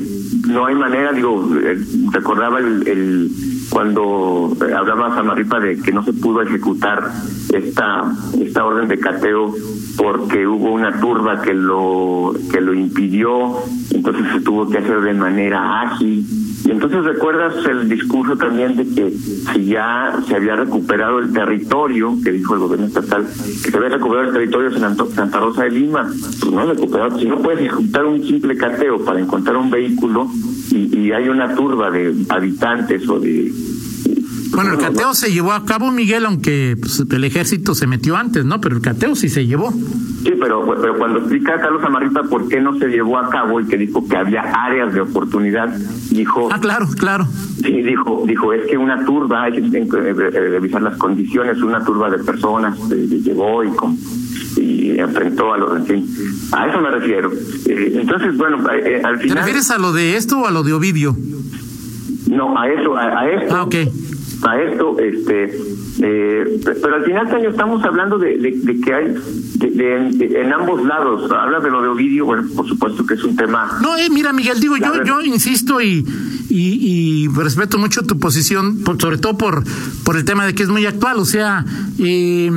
no 0.49 0.67
hay 0.67 0.75
manera, 0.75 1.12
digo, 1.12 1.49
eh, 1.62 1.78
recordaba 2.12 2.59
el, 2.59 2.87
el 2.87 3.31
cuando 3.71 4.57
hablaba 4.77 5.15
Samarripa 5.15 5.61
de 5.61 5.79
que 5.79 5.93
no 5.93 6.03
se 6.03 6.13
pudo 6.13 6.43
ejecutar 6.43 7.11
esta 7.53 8.13
esta 8.41 8.65
orden 8.65 8.89
de 8.89 8.99
cateo 8.99 9.55
porque 9.97 10.47
hubo 10.47 10.73
una 10.73 11.01
turba 11.01 11.43
que 11.43 11.55
lo 11.55 12.33
que 12.51 12.61
lo 12.61 12.73
impidió, 12.73 13.57
entonces 13.91 14.25
se 14.33 14.41
tuvo 14.41 14.69
que 14.69 14.79
hacer 14.79 15.01
de 15.01 15.15
manera 15.15 15.83
ágil. 15.83 16.25
Y 16.65 16.71
entonces 16.71 17.05
recuerdas 17.05 17.55
el 17.67 17.89
discurso 17.89 18.37
también 18.37 18.77
de 18.77 18.85
que 18.95 19.11
si 19.11 19.67
ya 19.67 20.19
se 20.27 20.37
había 20.37 20.55
recuperado 20.57 21.19
el 21.19 21.33
territorio, 21.33 22.17
que 22.23 22.31
dijo 22.31 22.55
el 22.55 22.61
gobierno 22.61 22.87
estatal, 22.87 23.27
que 23.27 23.71
se 23.71 23.77
había 23.77 23.89
recuperado 23.89 24.29
el 24.29 24.35
territorio 24.35 24.71
de 24.71 24.79
Santa 24.79 25.41
Rosa 25.41 25.65
de 25.65 25.71
Lima, 25.71 26.09
pues 26.41 26.53
no 26.53 26.67
recuperado, 26.67 27.19
si 27.19 27.27
no 27.27 27.39
puedes 27.39 27.61
ejecutar 27.61 28.07
un 28.07 28.23
simple 28.23 28.57
cateo 28.57 29.05
para 29.05 29.21
encontrar 29.21 29.57
un 29.57 29.71
vehículo 29.71 30.29
y, 30.71 30.99
y 30.99 31.13
hay 31.13 31.29
una 31.29 31.55
turba 31.55 31.91
de 31.91 32.15
habitantes 32.29 33.09
o 33.09 33.19
de 33.19 33.53
bueno, 34.51 34.73
el 34.73 34.79
cateo 34.79 35.15
se 35.15 35.31
llevó 35.31 35.53
a 35.53 35.65
cabo, 35.65 35.93
Miguel, 35.93 36.25
aunque 36.27 36.77
pues, 36.81 37.05
el 37.11 37.25
ejército 37.25 37.75
se 37.75 37.87
metió 37.87 38.17
antes, 38.17 38.45
¿no? 38.45 38.61
Pero 38.61 38.77
el 38.77 38.83
cateo 38.83 39.15
sí 39.15 39.29
se 39.29 39.47
llevó. 39.47 39.71
Sí, 39.71 40.33
pero, 40.41 40.67
pero 40.81 40.99
cuando 40.99 41.21
explica 41.21 41.61
Carlos 41.61 41.83
Amarripa 41.85 42.23
por 42.25 42.49
qué 42.49 42.61
no 42.61 42.77
se 42.79 42.89
llevó 42.89 43.19
a 43.19 43.29
cabo 43.29 43.61
y 43.61 43.67
que 43.67 43.77
dijo 43.77 44.07
que 44.09 44.17
había 44.17 44.41
áreas 44.41 44.93
de 44.93 45.03
oportunidad, 45.03 45.69
dijo... 46.11 46.49
Ah, 46.51 46.59
claro, 46.61 46.89
claro. 46.99 47.27
Sí, 47.63 47.83
dijo, 47.83 48.25
dijo 48.27 48.53
es 48.53 48.69
que 48.69 48.77
una 48.77 49.05
turba, 49.05 49.45
hay 49.45 49.71
que 49.71 49.85
revisar 50.31 50.83
las 50.83 50.97
condiciones, 50.97 51.63
una 51.63 51.85
turba 51.85 52.11
de 52.11 52.19
personas 52.19 52.79
eh, 52.91 53.07
llegó 53.23 53.63
y, 53.63 53.71
y 54.57 54.99
enfrentó 54.99 55.52
a 55.52 55.59
los... 55.59 55.76
En 55.76 55.87
fin, 55.87 56.07
a 56.52 56.67
eso 56.69 56.81
me 56.81 56.90
refiero. 56.90 57.33
Eh, 57.67 57.93
entonces, 58.00 58.37
bueno, 58.37 58.59
eh, 58.73 59.02
al 59.05 59.19
final... 59.19 59.37
¿Te 59.37 59.40
refieres 59.40 59.71
a 59.71 59.78
lo 59.78 59.93
de 59.93 60.17
esto 60.17 60.38
o 60.40 60.47
a 60.47 60.50
lo 60.50 60.62
de 60.62 60.73
Ovidio? 60.73 61.17
No, 62.28 62.59
a 62.59 62.69
eso, 62.69 62.97
a, 62.97 63.21
a 63.21 63.31
esto. 63.31 63.55
Ah, 63.55 63.62
ok 63.64 63.75
a 64.43 64.61
esto, 64.61 64.97
este, 65.00 65.45
eh, 66.00 66.61
pero 66.64 66.95
al 66.95 67.05
final 67.05 67.26
año 67.35 67.50
estamos 67.50 67.85
hablando 67.85 68.19
de, 68.19 68.38
de, 68.38 68.81
que 68.81 68.95
hay 68.95 69.14
de, 69.55 70.40
en 70.43 70.52
ambos 70.52 70.85
lados. 70.85 71.31
Hablas 71.31 71.62
de 71.62 71.71
lo 71.71 71.83
de 71.83 71.88
Ovidio, 71.88 72.25
bueno, 72.25 72.45
por 72.55 72.69
supuesto 72.69 73.05
que 73.05 73.14
es 73.14 73.25
un 73.25 73.35
tema. 73.35 73.78
No, 73.83 73.97
eh, 73.97 74.09
mira, 74.11 74.33
Miguel, 74.33 74.61
digo, 74.61 74.76
yo, 74.76 75.02
yo 75.02 75.21
insisto 75.23 75.81
y, 75.81 76.05
y, 76.49 77.25
y, 77.25 77.28
respeto 77.28 77.78
mucho 77.78 78.02
tu 78.02 78.19
posición, 78.19 78.78
sobre 78.99 79.19
todo 79.19 79.37
por, 79.37 79.64
por 80.05 80.17
el 80.17 80.25
tema 80.25 80.47
de 80.47 80.55
que 80.55 80.62
es 80.62 80.69
muy 80.69 80.87
actual. 80.87 81.19
O 81.19 81.25
sea, 81.25 81.64
eh, 81.99 82.50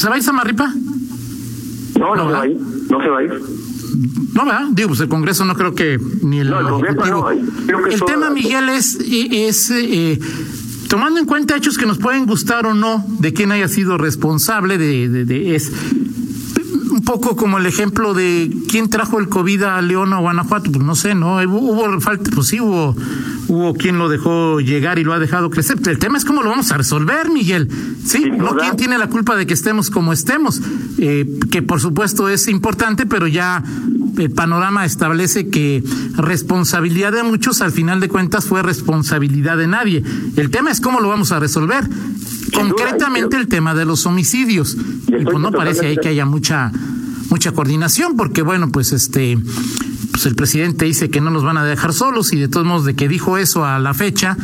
¿se 0.00 0.08
va 0.08 0.14
a 0.14 0.18
ir 0.18 0.24
Samarripa? 0.24 0.72
No, 1.98 2.16
no, 2.16 2.24
no 2.24 2.30
se 2.30 2.32
va 2.32 2.42
a 2.42 2.46
ir. 2.46 2.58
No 2.90 3.02
se 3.02 3.08
va 3.08 3.18
a 3.18 3.22
ir. 3.22 3.30
No, 4.32 4.44
¿verdad? 4.46 4.68
Digo, 4.70 4.88
pues 4.88 5.00
el 5.00 5.08
Congreso 5.08 5.44
no 5.44 5.54
creo 5.54 5.74
que 5.74 5.98
ni 6.22 6.40
el, 6.40 6.50
no, 6.50 6.78
el, 6.78 6.86
el 6.86 8.04
tema, 8.04 8.30
Miguel, 8.30 8.68
es, 8.70 8.98
es 9.00 9.70
eh, 9.70 10.18
tomando 10.88 11.20
en 11.20 11.26
cuenta 11.26 11.56
hechos 11.56 11.76
que 11.76 11.84
nos 11.84 11.98
pueden 11.98 12.26
gustar 12.26 12.66
o 12.66 12.74
no 12.74 13.04
de 13.18 13.32
quién 13.32 13.52
haya 13.52 13.68
sido 13.68 13.98
responsable 13.98 14.78
de, 14.78 15.08
de, 15.08 15.24
de 15.24 15.54
es 15.56 15.72
un 16.90 17.02
poco 17.02 17.36
como 17.36 17.58
el 17.58 17.66
ejemplo 17.66 18.14
de 18.14 18.50
quién 18.68 18.90
trajo 18.90 19.18
el 19.18 19.28
COVID 19.28 19.62
a 19.62 19.82
León 19.82 20.12
o 20.12 20.20
Guanajuato, 20.20 20.70
pues 20.70 20.84
no 20.84 20.94
sé, 20.94 21.14
¿no? 21.14 21.36
Hubo 21.36 22.00
falta, 22.00 22.30
pues 22.34 22.48
sí, 22.48 22.60
hubo, 22.60 22.96
hubo 23.48 23.74
quien 23.74 23.98
lo 23.98 24.08
dejó 24.08 24.60
llegar 24.60 24.98
y 24.98 25.04
lo 25.04 25.12
ha 25.12 25.18
dejado 25.18 25.50
crecer. 25.50 25.78
el 25.86 25.98
tema 25.98 26.18
es 26.18 26.24
cómo 26.24 26.42
lo 26.42 26.50
vamos 26.50 26.70
a 26.72 26.76
resolver, 26.76 27.30
Miguel. 27.30 27.68
Sí, 28.04 28.30
no 28.30 28.56
quién 28.56 28.76
tiene 28.76 28.98
la 28.98 29.08
culpa 29.08 29.36
de 29.36 29.46
que 29.46 29.54
estemos 29.54 29.90
como 29.90 30.12
estemos, 30.12 30.60
eh, 30.98 31.26
que 31.50 31.62
por 31.62 31.80
supuesto 31.80 32.28
es 32.28 32.48
importante, 32.48 33.06
pero 33.06 33.26
ya 33.26 33.62
el 34.18 34.30
panorama 34.30 34.84
establece 34.84 35.48
que 35.48 35.82
responsabilidad 36.16 37.12
de 37.12 37.22
muchos, 37.22 37.60
al 37.60 37.72
final 37.72 38.00
de 38.00 38.08
cuentas, 38.08 38.46
fue 38.46 38.62
responsabilidad 38.62 39.56
de 39.56 39.66
nadie. 39.66 40.02
El 40.36 40.50
tema 40.50 40.70
es 40.70 40.80
cómo 40.80 41.00
lo 41.00 41.08
vamos 41.08 41.32
a 41.32 41.38
resolver. 41.38 41.84
Concretamente 42.52 43.36
el 43.36 43.48
tema 43.48 43.74
de 43.74 43.84
los 43.84 44.06
homicidios. 44.06 44.76
Y 45.08 45.24
pues 45.24 45.38
no 45.38 45.50
parece 45.52 45.86
ahí 45.86 45.96
que 45.96 46.08
haya 46.08 46.26
mucha 46.26 46.72
mucha 47.30 47.52
coordinación, 47.52 48.16
porque 48.16 48.42
bueno, 48.42 48.70
pues 48.70 48.92
este, 48.92 49.38
pues 50.10 50.26
el 50.26 50.34
presidente 50.34 50.84
dice 50.84 51.10
que 51.10 51.20
no 51.20 51.30
nos 51.30 51.44
van 51.44 51.56
a 51.56 51.64
dejar 51.64 51.92
solos 51.92 52.32
y 52.32 52.38
de 52.38 52.48
todos 52.48 52.66
modos 52.66 52.84
de 52.84 52.94
que 52.94 53.08
dijo 53.08 53.38
eso 53.38 53.64
a 53.64 53.78
la 53.78 53.94
fecha, 53.94 54.36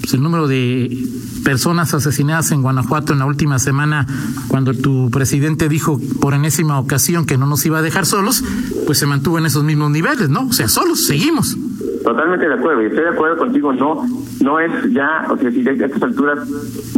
pues 0.00 0.14
el 0.14 0.22
número 0.22 0.48
de 0.48 1.08
personas 1.44 1.94
asesinadas 1.94 2.50
en 2.50 2.62
Guanajuato 2.62 3.12
en 3.12 3.20
la 3.20 3.26
última 3.26 3.58
semana, 3.58 4.06
cuando 4.48 4.74
tu 4.74 5.10
presidente 5.10 5.68
dijo 5.68 6.00
por 6.20 6.34
enésima 6.34 6.78
ocasión 6.78 7.26
que 7.26 7.38
no 7.38 7.46
nos 7.46 7.64
iba 7.66 7.78
a 7.78 7.82
dejar 7.82 8.06
solos, 8.06 8.42
pues 8.86 8.98
se 8.98 9.06
mantuvo 9.06 9.38
en 9.38 9.46
esos 9.46 9.62
mismos 9.62 9.90
niveles, 9.90 10.28
¿no? 10.28 10.46
O 10.48 10.52
sea, 10.52 10.68
solos, 10.68 11.06
seguimos. 11.06 11.56
Totalmente 12.04 12.46
de 12.46 12.54
acuerdo, 12.54 12.82
y 12.82 12.86
estoy 12.86 13.04
de 13.04 13.10
acuerdo 13.10 13.38
contigo, 13.38 13.72
no 13.72 14.04
no 14.44 14.60
es 14.60 14.70
ya, 14.92 15.26
o 15.30 15.38
sea, 15.38 15.50
si 15.50 15.66
a 15.66 15.72
estas 15.72 16.02
alturas 16.02 16.46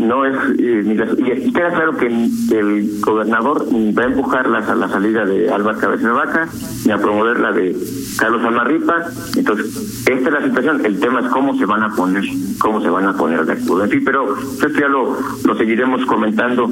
no 0.01 0.25
es, 0.25 0.37
eh, 0.59 0.83
ni 0.85 0.95
y, 0.95 1.53
queda 1.53 1.71
claro 1.71 1.97
que 1.97 2.07
el 2.07 3.01
gobernador 3.01 3.67
va 3.97 4.03
a 4.03 4.07
empujar 4.07 4.49
la, 4.49 4.75
la 4.75 4.89
salida 4.89 5.25
de 5.25 5.49
Álvaro 5.49 5.79
Cabeza 5.79 6.09
de 6.09 6.13
Vaca, 6.13 6.49
ni 6.85 6.91
a 6.91 6.99
promover 6.99 7.39
la 7.39 7.53
de 7.53 7.77
Carlos 8.19 8.45
Amarripa, 8.45 8.97
entonces, 9.37 10.05
esta 10.09 10.29
es 10.29 10.35
la 10.35 10.43
situación, 10.43 10.85
el 10.85 10.99
tema 10.99 11.21
es 11.21 11.29
cómo 11.29 11.57
se 11.57 11.67
van 11.67 11.85
a 11.85 11.95
poner, 11.95 12.25
cómo 12.59 12.81
se 12.81 12.91
van 12.91 13.07
a 13.07 13.17
poner 13.17 13.47
de 13.47 13.53
acuerdo, 13.53 13.85
en 13.85 13.91
fin, 13.91 14.03
pero 14.05 14.37
esto 14.37 14.69
ya 14.69 14.89
lo, 14.89 15.17
lo 15.45 15.57
seguiremos 15.57 16.05
comentando 16.07 16.69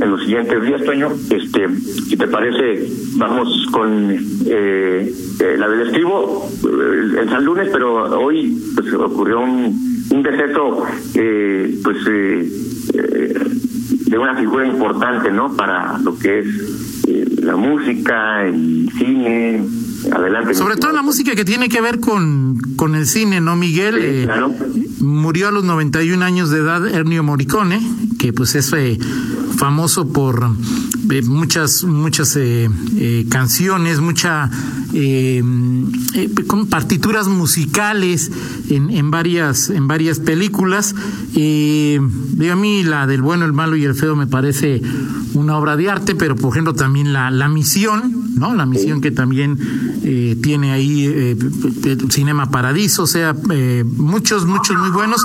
en 0.00 0.10
los 0.10 0.20
siguientes 0.20 0.62
días, 0.62 0.84
Toño, 0.84 1.08
este, 1.30 1.68
si 2.08 2.16
te 2.16 2.28
parece, 2.28 2.88
vamos 3.16 3.66
con 3.72 4.10
eh, 4.46 5.12
eh, 5.40 5.56
la 5.58 5.68
del 5.68 5.86
estribo, 5.88 6.48
el 6.64 7.28
San 7.28 7.44
Lunes, 7.44 7.68
pero 7.72 8.20
hoy 8.20 8.56
pues 8.74 8.92
ocurrió 8.94 9.40
un 9.40 9.88
un 10.10 10.22
deceso 10.22 10.84
eh, 11.14 11.80
pues 11.82 11.96
eh, 12.08 12.50
eh, 12.94 13.34
de 14.06 14.18
una 14.18 14.36
figura 14.36 14.66
importante 14.66 15.30
no 15.30 15.54
para 15.54 15.98
lo 15.98 16.18
que 16.18 16.40
es 16.40 16.46
eh, 17.06 17.26
la 17.42 17.56
música 17.56 18.44
el 18.46 18.90
cine 18.96 19.64
adelante. 20.12 20.54
Sobre 20.54 20.76
todo 20.76 20.92
la 20.92 21.02
música 21.02 21.34
que 21.34 21.44
tiene 21.44 21.68
que 21.68 21.80
ver 21.80 22.00
con 22.00 22.56
con 22.76 22.94
el 22.94 23.06
cine 23.06 23.40
no 23.40 23.56
Miguel 23.56 24.24
claro. 24.24 24.54
murió 25.00 25.48
a 25.48 25.50
los 25.50 25.64
91 25.64 26.24
años 26.24 26.50
de 26.50 26.58
edad 26.60 26.86
Ernio 26.86 27.22
Morricone 27.22 27.80
que 28.18 28.32
pues 28.32 28.54
es 28.54 28.72
famoso 29.58 30.08
por 30.08 30.48
muchas 31.24 31.84
muchas 31.84 32.36
eh, 32.36 32.68
eh, 32.96 33.26
canciones, 33.28 34.00
mucha 34.00 34.50
eh, 34.92 35.42
con 36.46 36.68
partituras 36.68 37.28
musicales 37.28 38.30
en, 38.70 38.90
en 38.90 39.10
varias 39.10 39.70
en 39.70 39.88
varias 39.88 40.20
películas. 40.20 40.94
Eh, 41.34 42.00
a 42.50 42.56
mí 42.56 42.84
la 42.84 43.06
del 43.06 43.20
bueno, 43.20 43.44
el 43.44 43.52
malo 43.52 43.76
y 43.76 43.84
el 43.84 43.94
feo 43.94 44.14
me 44.16 44.26
parece 44.26 44.80
una 45.34 45.56
obra 45.56 45.76
de 45.76 45.90
arte, 45.90 46.14
pero 46.14 46.36
por 46.36 46.52
ejemplo 46.52 46.74
también 46.74 47.12
la, 47.12 47.30
la 47.30 47.48
misión, 47.48 48.27
¿no? 48.38 48.54
La 48.54 48.66
misión 48.66 49.00
que 49.00 49.10
también 49.10 49.58
eh, 50.02 50.36
tiene 50.42 50.72
ahí 50.72 51.06
eh, 51.06 51.36
Cinema 52.10 52.50
Paradiso, 52.50 53.02
o 53.02 53.06
sea, 53.06 53.34
eh, 53.50 53.84
muchos, 53.84 54.46
muchos 54.46 54.76
muy 54.76 54.90
buenos. 54.90 55.22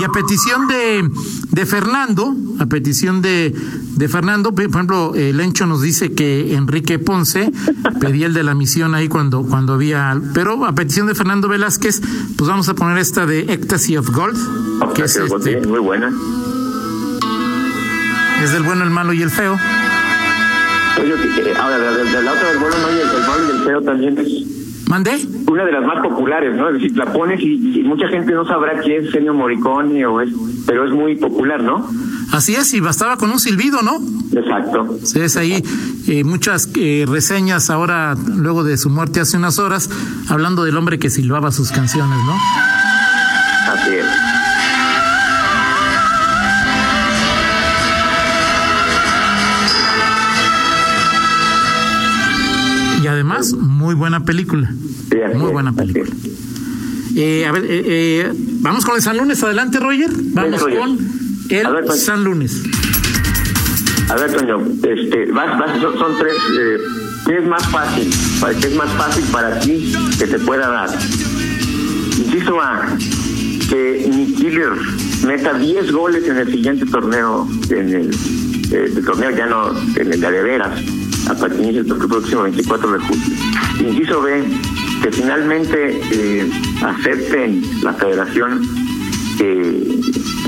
Y 0.00 0.04
a 0.04 0.08
petición 0.08 0.66
de, 0.66 1.08
de 1.50 1.66
Fernando, 1.66 2.34
a 2.58 2.66
petición 2.66 3.22
de, 3.22 3.54
de 3.96 4.08
Fernando, 4.08 4.54
por 4.54 4.64
ejemplo, 4.64 5.14
el 5.14 5.36
Lencho 5.36 5.66
nos 5.66 5.82
dice 5.82 6.12
que 6.14 6.54
Enrique 6.54 6.98
Ponce 6.98 7.52
pedía 8.00 8.26
el 8.26 8.34
de 8.34 8.42
la 8.42 8.54
misión 8.54 8.94
ahí 8.94 9.08
cuando, 9.08 9.42
cuando 9.42 9.74
había, 9.74 10.20
pero 10.32 10.64
a 10.64 10.74
petición 10.74 11.06
de 11.06 11.14
Fernando 11.14 11.48
Velázquez, 11.48 12.00
pues 12.36 12.48
vamos 12.48 12.68
a 12.68 12.74
poner 12.74 12.98
esta 12.98 13.26
de 13.26 13.40
Ecstasy 13.52 13.96
of 13.96 14.10
Gold, 14.10 14.92
que 14.94 15.04
es 15.04 15.16
este, 15.16 15.60
muy 15.66 15.80
buena. 15.80 16.12
Es 18.42 18.52
del 18.52 18.62
bueno, 18.62 18.84
el 18.84 18.90
malo 18.90 19.12
y 19.12 19.22
el 19.22 19.30
feo. 19.30 19.56
Oye, 21.00 21.54
ahora, 21.58 21.78
de, 21.78 22.04
de 22.04 22.22
la 22.22 22.32
otra 22.32 22.48
del 22.50 22.58
bueno, 22.58 22.76
no, 22.82 22.90
y 22.90 22.94
el, 22.94 23.00
el 23.00 23.26
malo 23.26 23.44
y 23.46 23.56
el 23.58 23.64
feo 23.64 23.82
también 23.82 24.18
es 24.18 24.88
¿Mandé? 24.88 25.26
una 25.46 25.64
de 25.64 25.72
las 25.72 25.84
más 25.84 26.02
populares, 26.02 26.54
¿no? 26.56 26.68
Es 26.68 26.74
decir, 26.74 26.96
la 26.96 27.12
pones 27.12 27.40
y, 27.40 27.80
y 27.80 27.82
mucha 27.82 28.06
gente 28.08 28.32
no 28.32 28.46
sabrá 28.46 28.80
quién 28.80 29.06
es 29.06 29.14
Ennio 29.14 29.34
Morricone 29.34 30.04
o 30.06 30.20
es, 30.20 30.30
pero 30.66 30.84
es 30.86 30.92
muy 30.92 31.16
popular, 31.16 31.62
¿no? 31.62 31.88
Así 32.32 32.54
es, 32.54 32.72
y 32.74 32.80
bastaba 32.80 33.16
con 33.16 33.30
un 33.30 33.38
silbido, 33.40 33.80
¿no? 33.82 33.98
Exacto. 34.38 34.96
Sí, 35.02 35.20
es 35.20 35.36
ahí 35.36 35.62
eh, 36.08 36.22
muchas 36.24 36.68
eh, 36.76 37.06
reseñas 37.08 37.70
ahora, 37.70 38.14
luego 38.36 38.62
de 38.64 38.76
su 38.76 38.90
muerte 38.90 39.20
hace 39.20 39.36
unas 39.36 39.58
horas, 39.58 39.88
hablando 40.28 40.64
del 40.64 40.76
hombre 40.76 40.98
que 40.98 41.10
silbaba 41.10 41.50
sus 41.50 41.70
canciones, 41.70 42.18
¿no? 42.26 42.34
Muy 53.52 53.94
buena 53.94 54.24
película. 54.24 54.72
Muy 55.34 55.52
buena 55.52 55.72
película. 55.72 56.10
Eh, 57.16 57.46
a 57.46 57.52
ver, 57.52 57.64
eh, 57.64 57.82
eh, 57.86 58.32
vamos 58.60 58.84
con 58.84 58.96
el 58.96 59.02
San 59.02 59.16
Lunes. 59.16 59.42
Adelante, 59.42 59.78
Roger. 59.78 60.10
Vamos 60.32 60.60
Roger. 60.60 60.78
con 60.78 60.98
el 61.50 61.72
ver, 61.72 61.84
pues. 61.86 62.04
San 62.04 62.24
Lunes. 62.24 62.62
A 64.08 64.16
ver, 64.16 64.32
Toño, 64.36 64.60
este, 64.82 65.30
vas, 65.32 65.58
vas, 65.58 65.80
son, 65.80 65.98
son 65.98 66.12
tres. 66.18 66.34
Eh, 66.58 66.76
¿Qué 67.26 67.38
es 67.38 67.46
más 67.46 67.66
fácil? 67.68 68.10
¿Para- 68.40 68.54
¿Qué 68.58 68.66
es 68.66 68.74
más 68.74 68.90
fácil 68.92 69.24
para 69.32 69.60
ti 69.60 69.92
que 70.18 70.26
te 70.26 70.38
pueda 70.40 70.68
dar? 70.68 70.90
Inciso 72.18 72.60
A, 72.60 72.96
que 73.68 74.10
Nick 74.14 74.36
Killer 74.36 74.72
meta 75.26 75.54
10 75.54 75.90
goles 75.92 76.28
en 76.28 76.36
el 76.36 76.50
siguiente 76.50 76.84
torneo, 76.86 77.48
en 77.70 77.88
el, 77.94 78.10
el 78.72 79.04
torneo 79.04 79.30
ya 79.30 79.46
no, 79.46 79.70
en 79.96 80.12
el 80.12 80.20
de 80.20 80.42
veras, 80.42 80.78
a 81.28 81.34
partir 81.34 81.84
del 81.84 81.86
próximo 81.86 82.42
24 82.42 82.92
de 82.92 82.98
julio. 82.98 83.24
Inciso 83.80 84.22
B, 84.22 84.44
que 85.02 85.12
finalmente 85.12 86.00
eh, 86.12 86.50
acepten 86.82 87.62
la 87.82 87.92
federación 87.94 88.62
eh, 89.40 90.00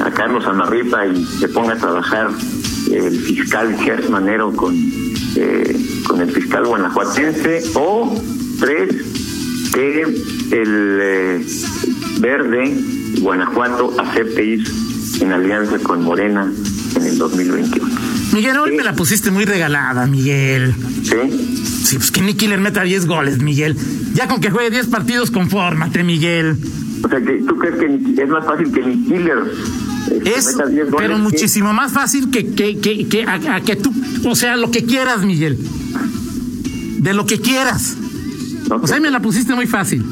a 0.05 0.11
Carlos 0.11 0.47
Amarripa 0.47 1.07
y 1.07 1.25
se 1.25 1.49
ponga 1.49 1.75
a 1.75 1.77
trabajar 1.77 2.31
el 2.93 3.19
fiscal 3.21 3.77
Gers 3.79 4.09
Manero 4.11 4.53
con, 4.53 4.75
eh, 5.37 5.77
con 6.07 6.21
el 6.21 6.31
fiscal 6.31 6.67
guanajuatense 6.67 7.63
o 7.75 8.15
tres 8.61 8.95
que 9.73 10.03
el 10.03 10.99
eh, 11.03 11.47
verde 12.21 12.75
Guanajuato 13.21 13.95
acepte 13.99 14.45
ir 14.45 14.65
en 15.21 15.33
alianza 15.33 15.79
con 15.79 16.03
Morena 16.03 16.53
en 16.95 17.03
el 17.03 17.19
2021 17.19 17.96
Miguel, 18.33 18.57
hoy 18.59 18.71
Sí. 18.71 18.77
me 18.77 18.85
la 18.85 18.95
pusiste 18.95 19.31
muy 19.31 19.45
regalada, 19.45 20.07
Miguel. 20.07 20.75
¿sí? 21.03 21.15
Sí, 21.85 21.97
pues 21.97 22.11
que 22.11 22.21
Nick 22.23 22.37
Killer 22.39 22.61
meta 22.61 22.83
10 22.83 23.07
goles, 23.07 23.39
Miguel. 23.41 23.77
Ya 24.15 24.27
con 24.29 24.41
que 24.41 24.51
juegue 24.51 24.71
10 24.71 24.89
partidos, 24.89 25.31
confórmate, 25.31 26.03
Miguel. 26.03 26.57
o 27.05 27.09
sea 27.09 27.21
que 27.21 27.33
tú 27.47 27.57
crees 27.59 27.77
que 27.77 28.23
es 28.23 28.29
más 28.29 28.45
fácil 28.45 28.73
que 28.73 28.83
ni 28.83 29.05
Killer 29.05 29.39
eh, 30.11 30.33
Es, 30.37 30.57
meta 30.57 30.67
10 30.69 30.91
goles 30.91 30.97
pero 31.09 31.19
muchísimo 31.19 31.73
más 31.73 31.93
fácil 31.93 32.31
que, 32.31 32.47
que, 32.55 32.79
que, 32.79 33.07
que 33.09 33.25
a, 33.25 33.57
a 33.57 33.61
que 33.61 33.77
tú, 33.77 33.93
o 34.25 34.35
sea, 34.35 34.57
lo 34.57 34.71
que 34.71 34.85
quieras, 34.85 35.23
Miguel. 35.25 35.57
De 36.99 37.15
lo 37.15 37.25
que 37.27 37.39
quieras. 37.41 37.97
O 38.69 38.87
sea, 38.87 38.99
me 38.99 39.11
la 39.11 39.21
pusiste 39.21 39.55
muy 39.55 39.67
fácil. 39.67 40.05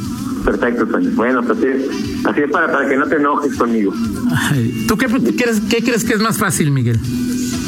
perfecto 0.44 0.86
Toño. 0.86 1.10
bueno 1.14 1.42
pues 1.42 1.58
así 1.58 1.66
es, 1.66 2.26
así 2.26 2.40
es 2.42 2.50
para, 2.50 2.70
para 2.70 2.88
que 2.88 2.96
no 2.96 3.06
te 3.06 3.16
enojes 3.16 3.54
conmigo 3.56 3.92
Ay, 4.36 4.84
¿Tú 4.86 4.96
qué, 4.98 5.06
qué 5.06 5.34
crees, 5.34 5.60
qué 5.68 5.82
crees 5.82 6.04
que 6.04 6.12
es 6.14 6.20
más 6.20 6.36
fácil, 6.38 6.70
Miguel? 6.70 7.00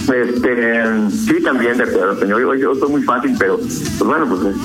Este, 0.08 1.10
sí, 1.10 1.42
también 1.42 1.76
de 1.78 1.84
acuerdo, 1.84 2.18
señor. 2.20 2.42
Hoy 2.44 2.60
fue 2.78 2.88
muy 2.88 3.02
fácil, 3.02 3.34
pero 3.38 3.58
pues 3.58 3.98
bueno, 4.00 4.26
pues 4.28 4.54
eh, 4.54 4.58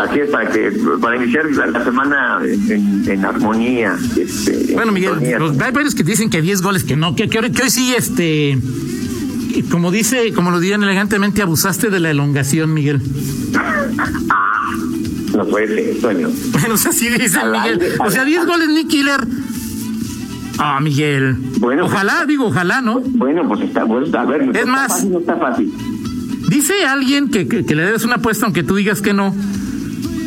así 0.00 0.20
es 0.20 0.30
para 0.30 0.50
que 0.50 0.72
para 1.00 1.16
iniciar 1.22 1.44
la, 1.52 1.66
la 1.66 1.84
semana 1.84 2.38
en, 2.44 3.04
en 3.08 3.24
armonía. 3.24 3.96
Este, 4.16 4.70
en 4.70 4.74
Bueno, 4.74 4.92
Miguel, 4.92 5.10
sintonía. 5.12 5.38
los, 5.38 5.58
hay 5.60 5.72
varios 5.72 5.94
que 5.94 6.02
dicen 6.02 6.30
que 6.30 6.42
10 6.42 6.62
goles, 6.62 6.82
que 6.84 6.96
no, 6.96 7.14
que, 7.14 7.28
que, 7.28 7.38
hoy- 7.38 7.52
que 7.52 7.62
hoy 7.62 7.70
sí, 7.70 7.94
este, 7.96 8.58
como 9.70 9.92
dice, 9.92 10.32
como 10.32 10.50
lo 10.50 10.58
dirían 10.58 10.82
elegantemente, 10.82 11.42
abusaste 11.42 11.90
de 11.90 12.00
la 12.00 12.10
elongación, 12.10 12.72
Miguel. 12.74 13.00
no 15.36 15.44
puede 15.46 15.92
ser, 15.92 16.00
Toño. 16.00 16.28
Bueno, 16.52 16.74
o 16.74 16.78
sea, 16.78 16.92
sí 16.92 17.08
dicen, 17.10 17.40
Al 17.40 17.52
Miguel. 17.52 17.80
O 18.04 18.10
sea, 18.10 18.24
10 18.24 18.46
goles, 18.46 18.68
Nick 18.68 18.88
Killer. 18.88 19.20
Ah, 20.58 20.78
Miguel. 20.80 21.36
Bueno, 21.58 21.86
ojalá, 21.86 22.24
digo, 22.26 22.46
ojalá, 22.46 22.80
¿no? 22.80 23.00
Bueno, 23.00 23.46
pues 23.48 23.60
está, 23.62 23.84
bueno, 23.84 24.06
a 24.18 24.24
ver, 24.24 24.46
no 24.46 24.52
Es 24.52 24.58
está 24.58 24.70
más- 24.70 24.92
fácil, 24.92 25.12
no 25.12 25.18
está 25.20 25.36
fácil. 25.36 25.72
Dice 26.48 26.84
alguien 26.86 27.30
que, 27.30 27.48
que, 27.48 27.64
que 27.64 27.74
le 27.74 27.84
debes 27.84 28.04
una 28.04 28.16
apuesta, 28.16 28.46
aunque 28.46 28.62
tú 28.62 28.76
digas 28.76 29.00
que 29.02 29.12
no, 29.14 29.34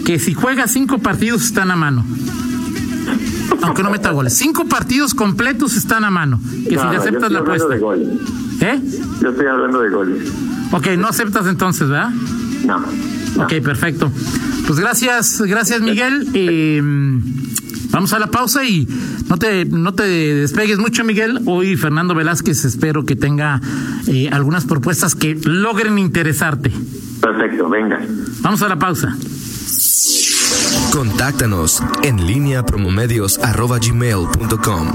que 0.05 0.19
si 0.19 0.33
juega 0.33 0.67
cinco 0.67 0.99
partidos 0.99 1.43
están 1.45 1.71
a 1.71 1.75
mano. 1.75 2.05
Aunque 3.61 3.83
no 3.83 3.89
meta 3.89 4.11
goles. 4.11 4.33
Cinco 4.37 4.65
partidos 4.65 5.13
completos 5.13 5.75
están 5.75 6.03
a 6.03 6.11
mano. 6.11 6.39
Que 6.69 6.75
No, 6.75 6.81
si 6.81 6.87
le 6.87 6.93
yo 6.95 6.99
aceptas 7.01 7.13
estoy 7.13 7.33
la 7.33 7.39
hablando 7.39 7.63
apuesta. 7.65 7.73
de 7.73 7.79
goles. 7.79 8.07
¿Eh? 8.61 8.81
Yo 9.21 9.29
estoy 9.29 9.45
hablando 9.47 9.79
de 9.81 9.89
goles. 9.89 10.31
Ok, 10.71 10.87
no 10.97 11.07
aceptas 11.07 11.47
entonces, 11.47 11.87
¿verdad? 11.89 12.09
No. 12.65 12.79
no. 13.35 13.43
Ok, 13.43 13.53
perfecto. 13.63 14.11
Pues 14.67 14.79
gracias, 14.79 15.41
gracias 15.41 15.81
Miguel. 15.81 16.27
Eh, 16.33 16.81
vamos 17.97 18.13
a 18.13 18.19
la 18.19 18.27
pausa 18.27 18.63
y 18.63 18.87
no 19.27 19.37
te, 19.37 19.65
no 19.65 19.91
te 19.91 20.03
despegues 20.03 20.77
mucho, 20.77 21.03
Miguel. 21.03 21.39
Hoy 21.47 21.75
Fernando 21.75 22.13
Velázquez 22.13 22.63
espero 22.63 23.05
que 23.05 23.15
tenga 23.15 23.59
eh, 24.05 24.29
algunas 24.31 24.65
propuestas 24.65 25.15
que 25.15 25.33
logren 25.43 25.97
interesarte. 25.97 26.71
Perfecto, 27.19 27.67
venga. 27.67 27.99
Vamos 28.41 28.61
a 28.61 28.69
la 28.69 28.77
pausa. 28.77 29.17
Contáctanos 30.91 31.81
en 32.03 32.27
línea 32.27 32.63
promomedios 32.63 33.39
arroba 33.39 33.79
gmail.com. 33.79 34.87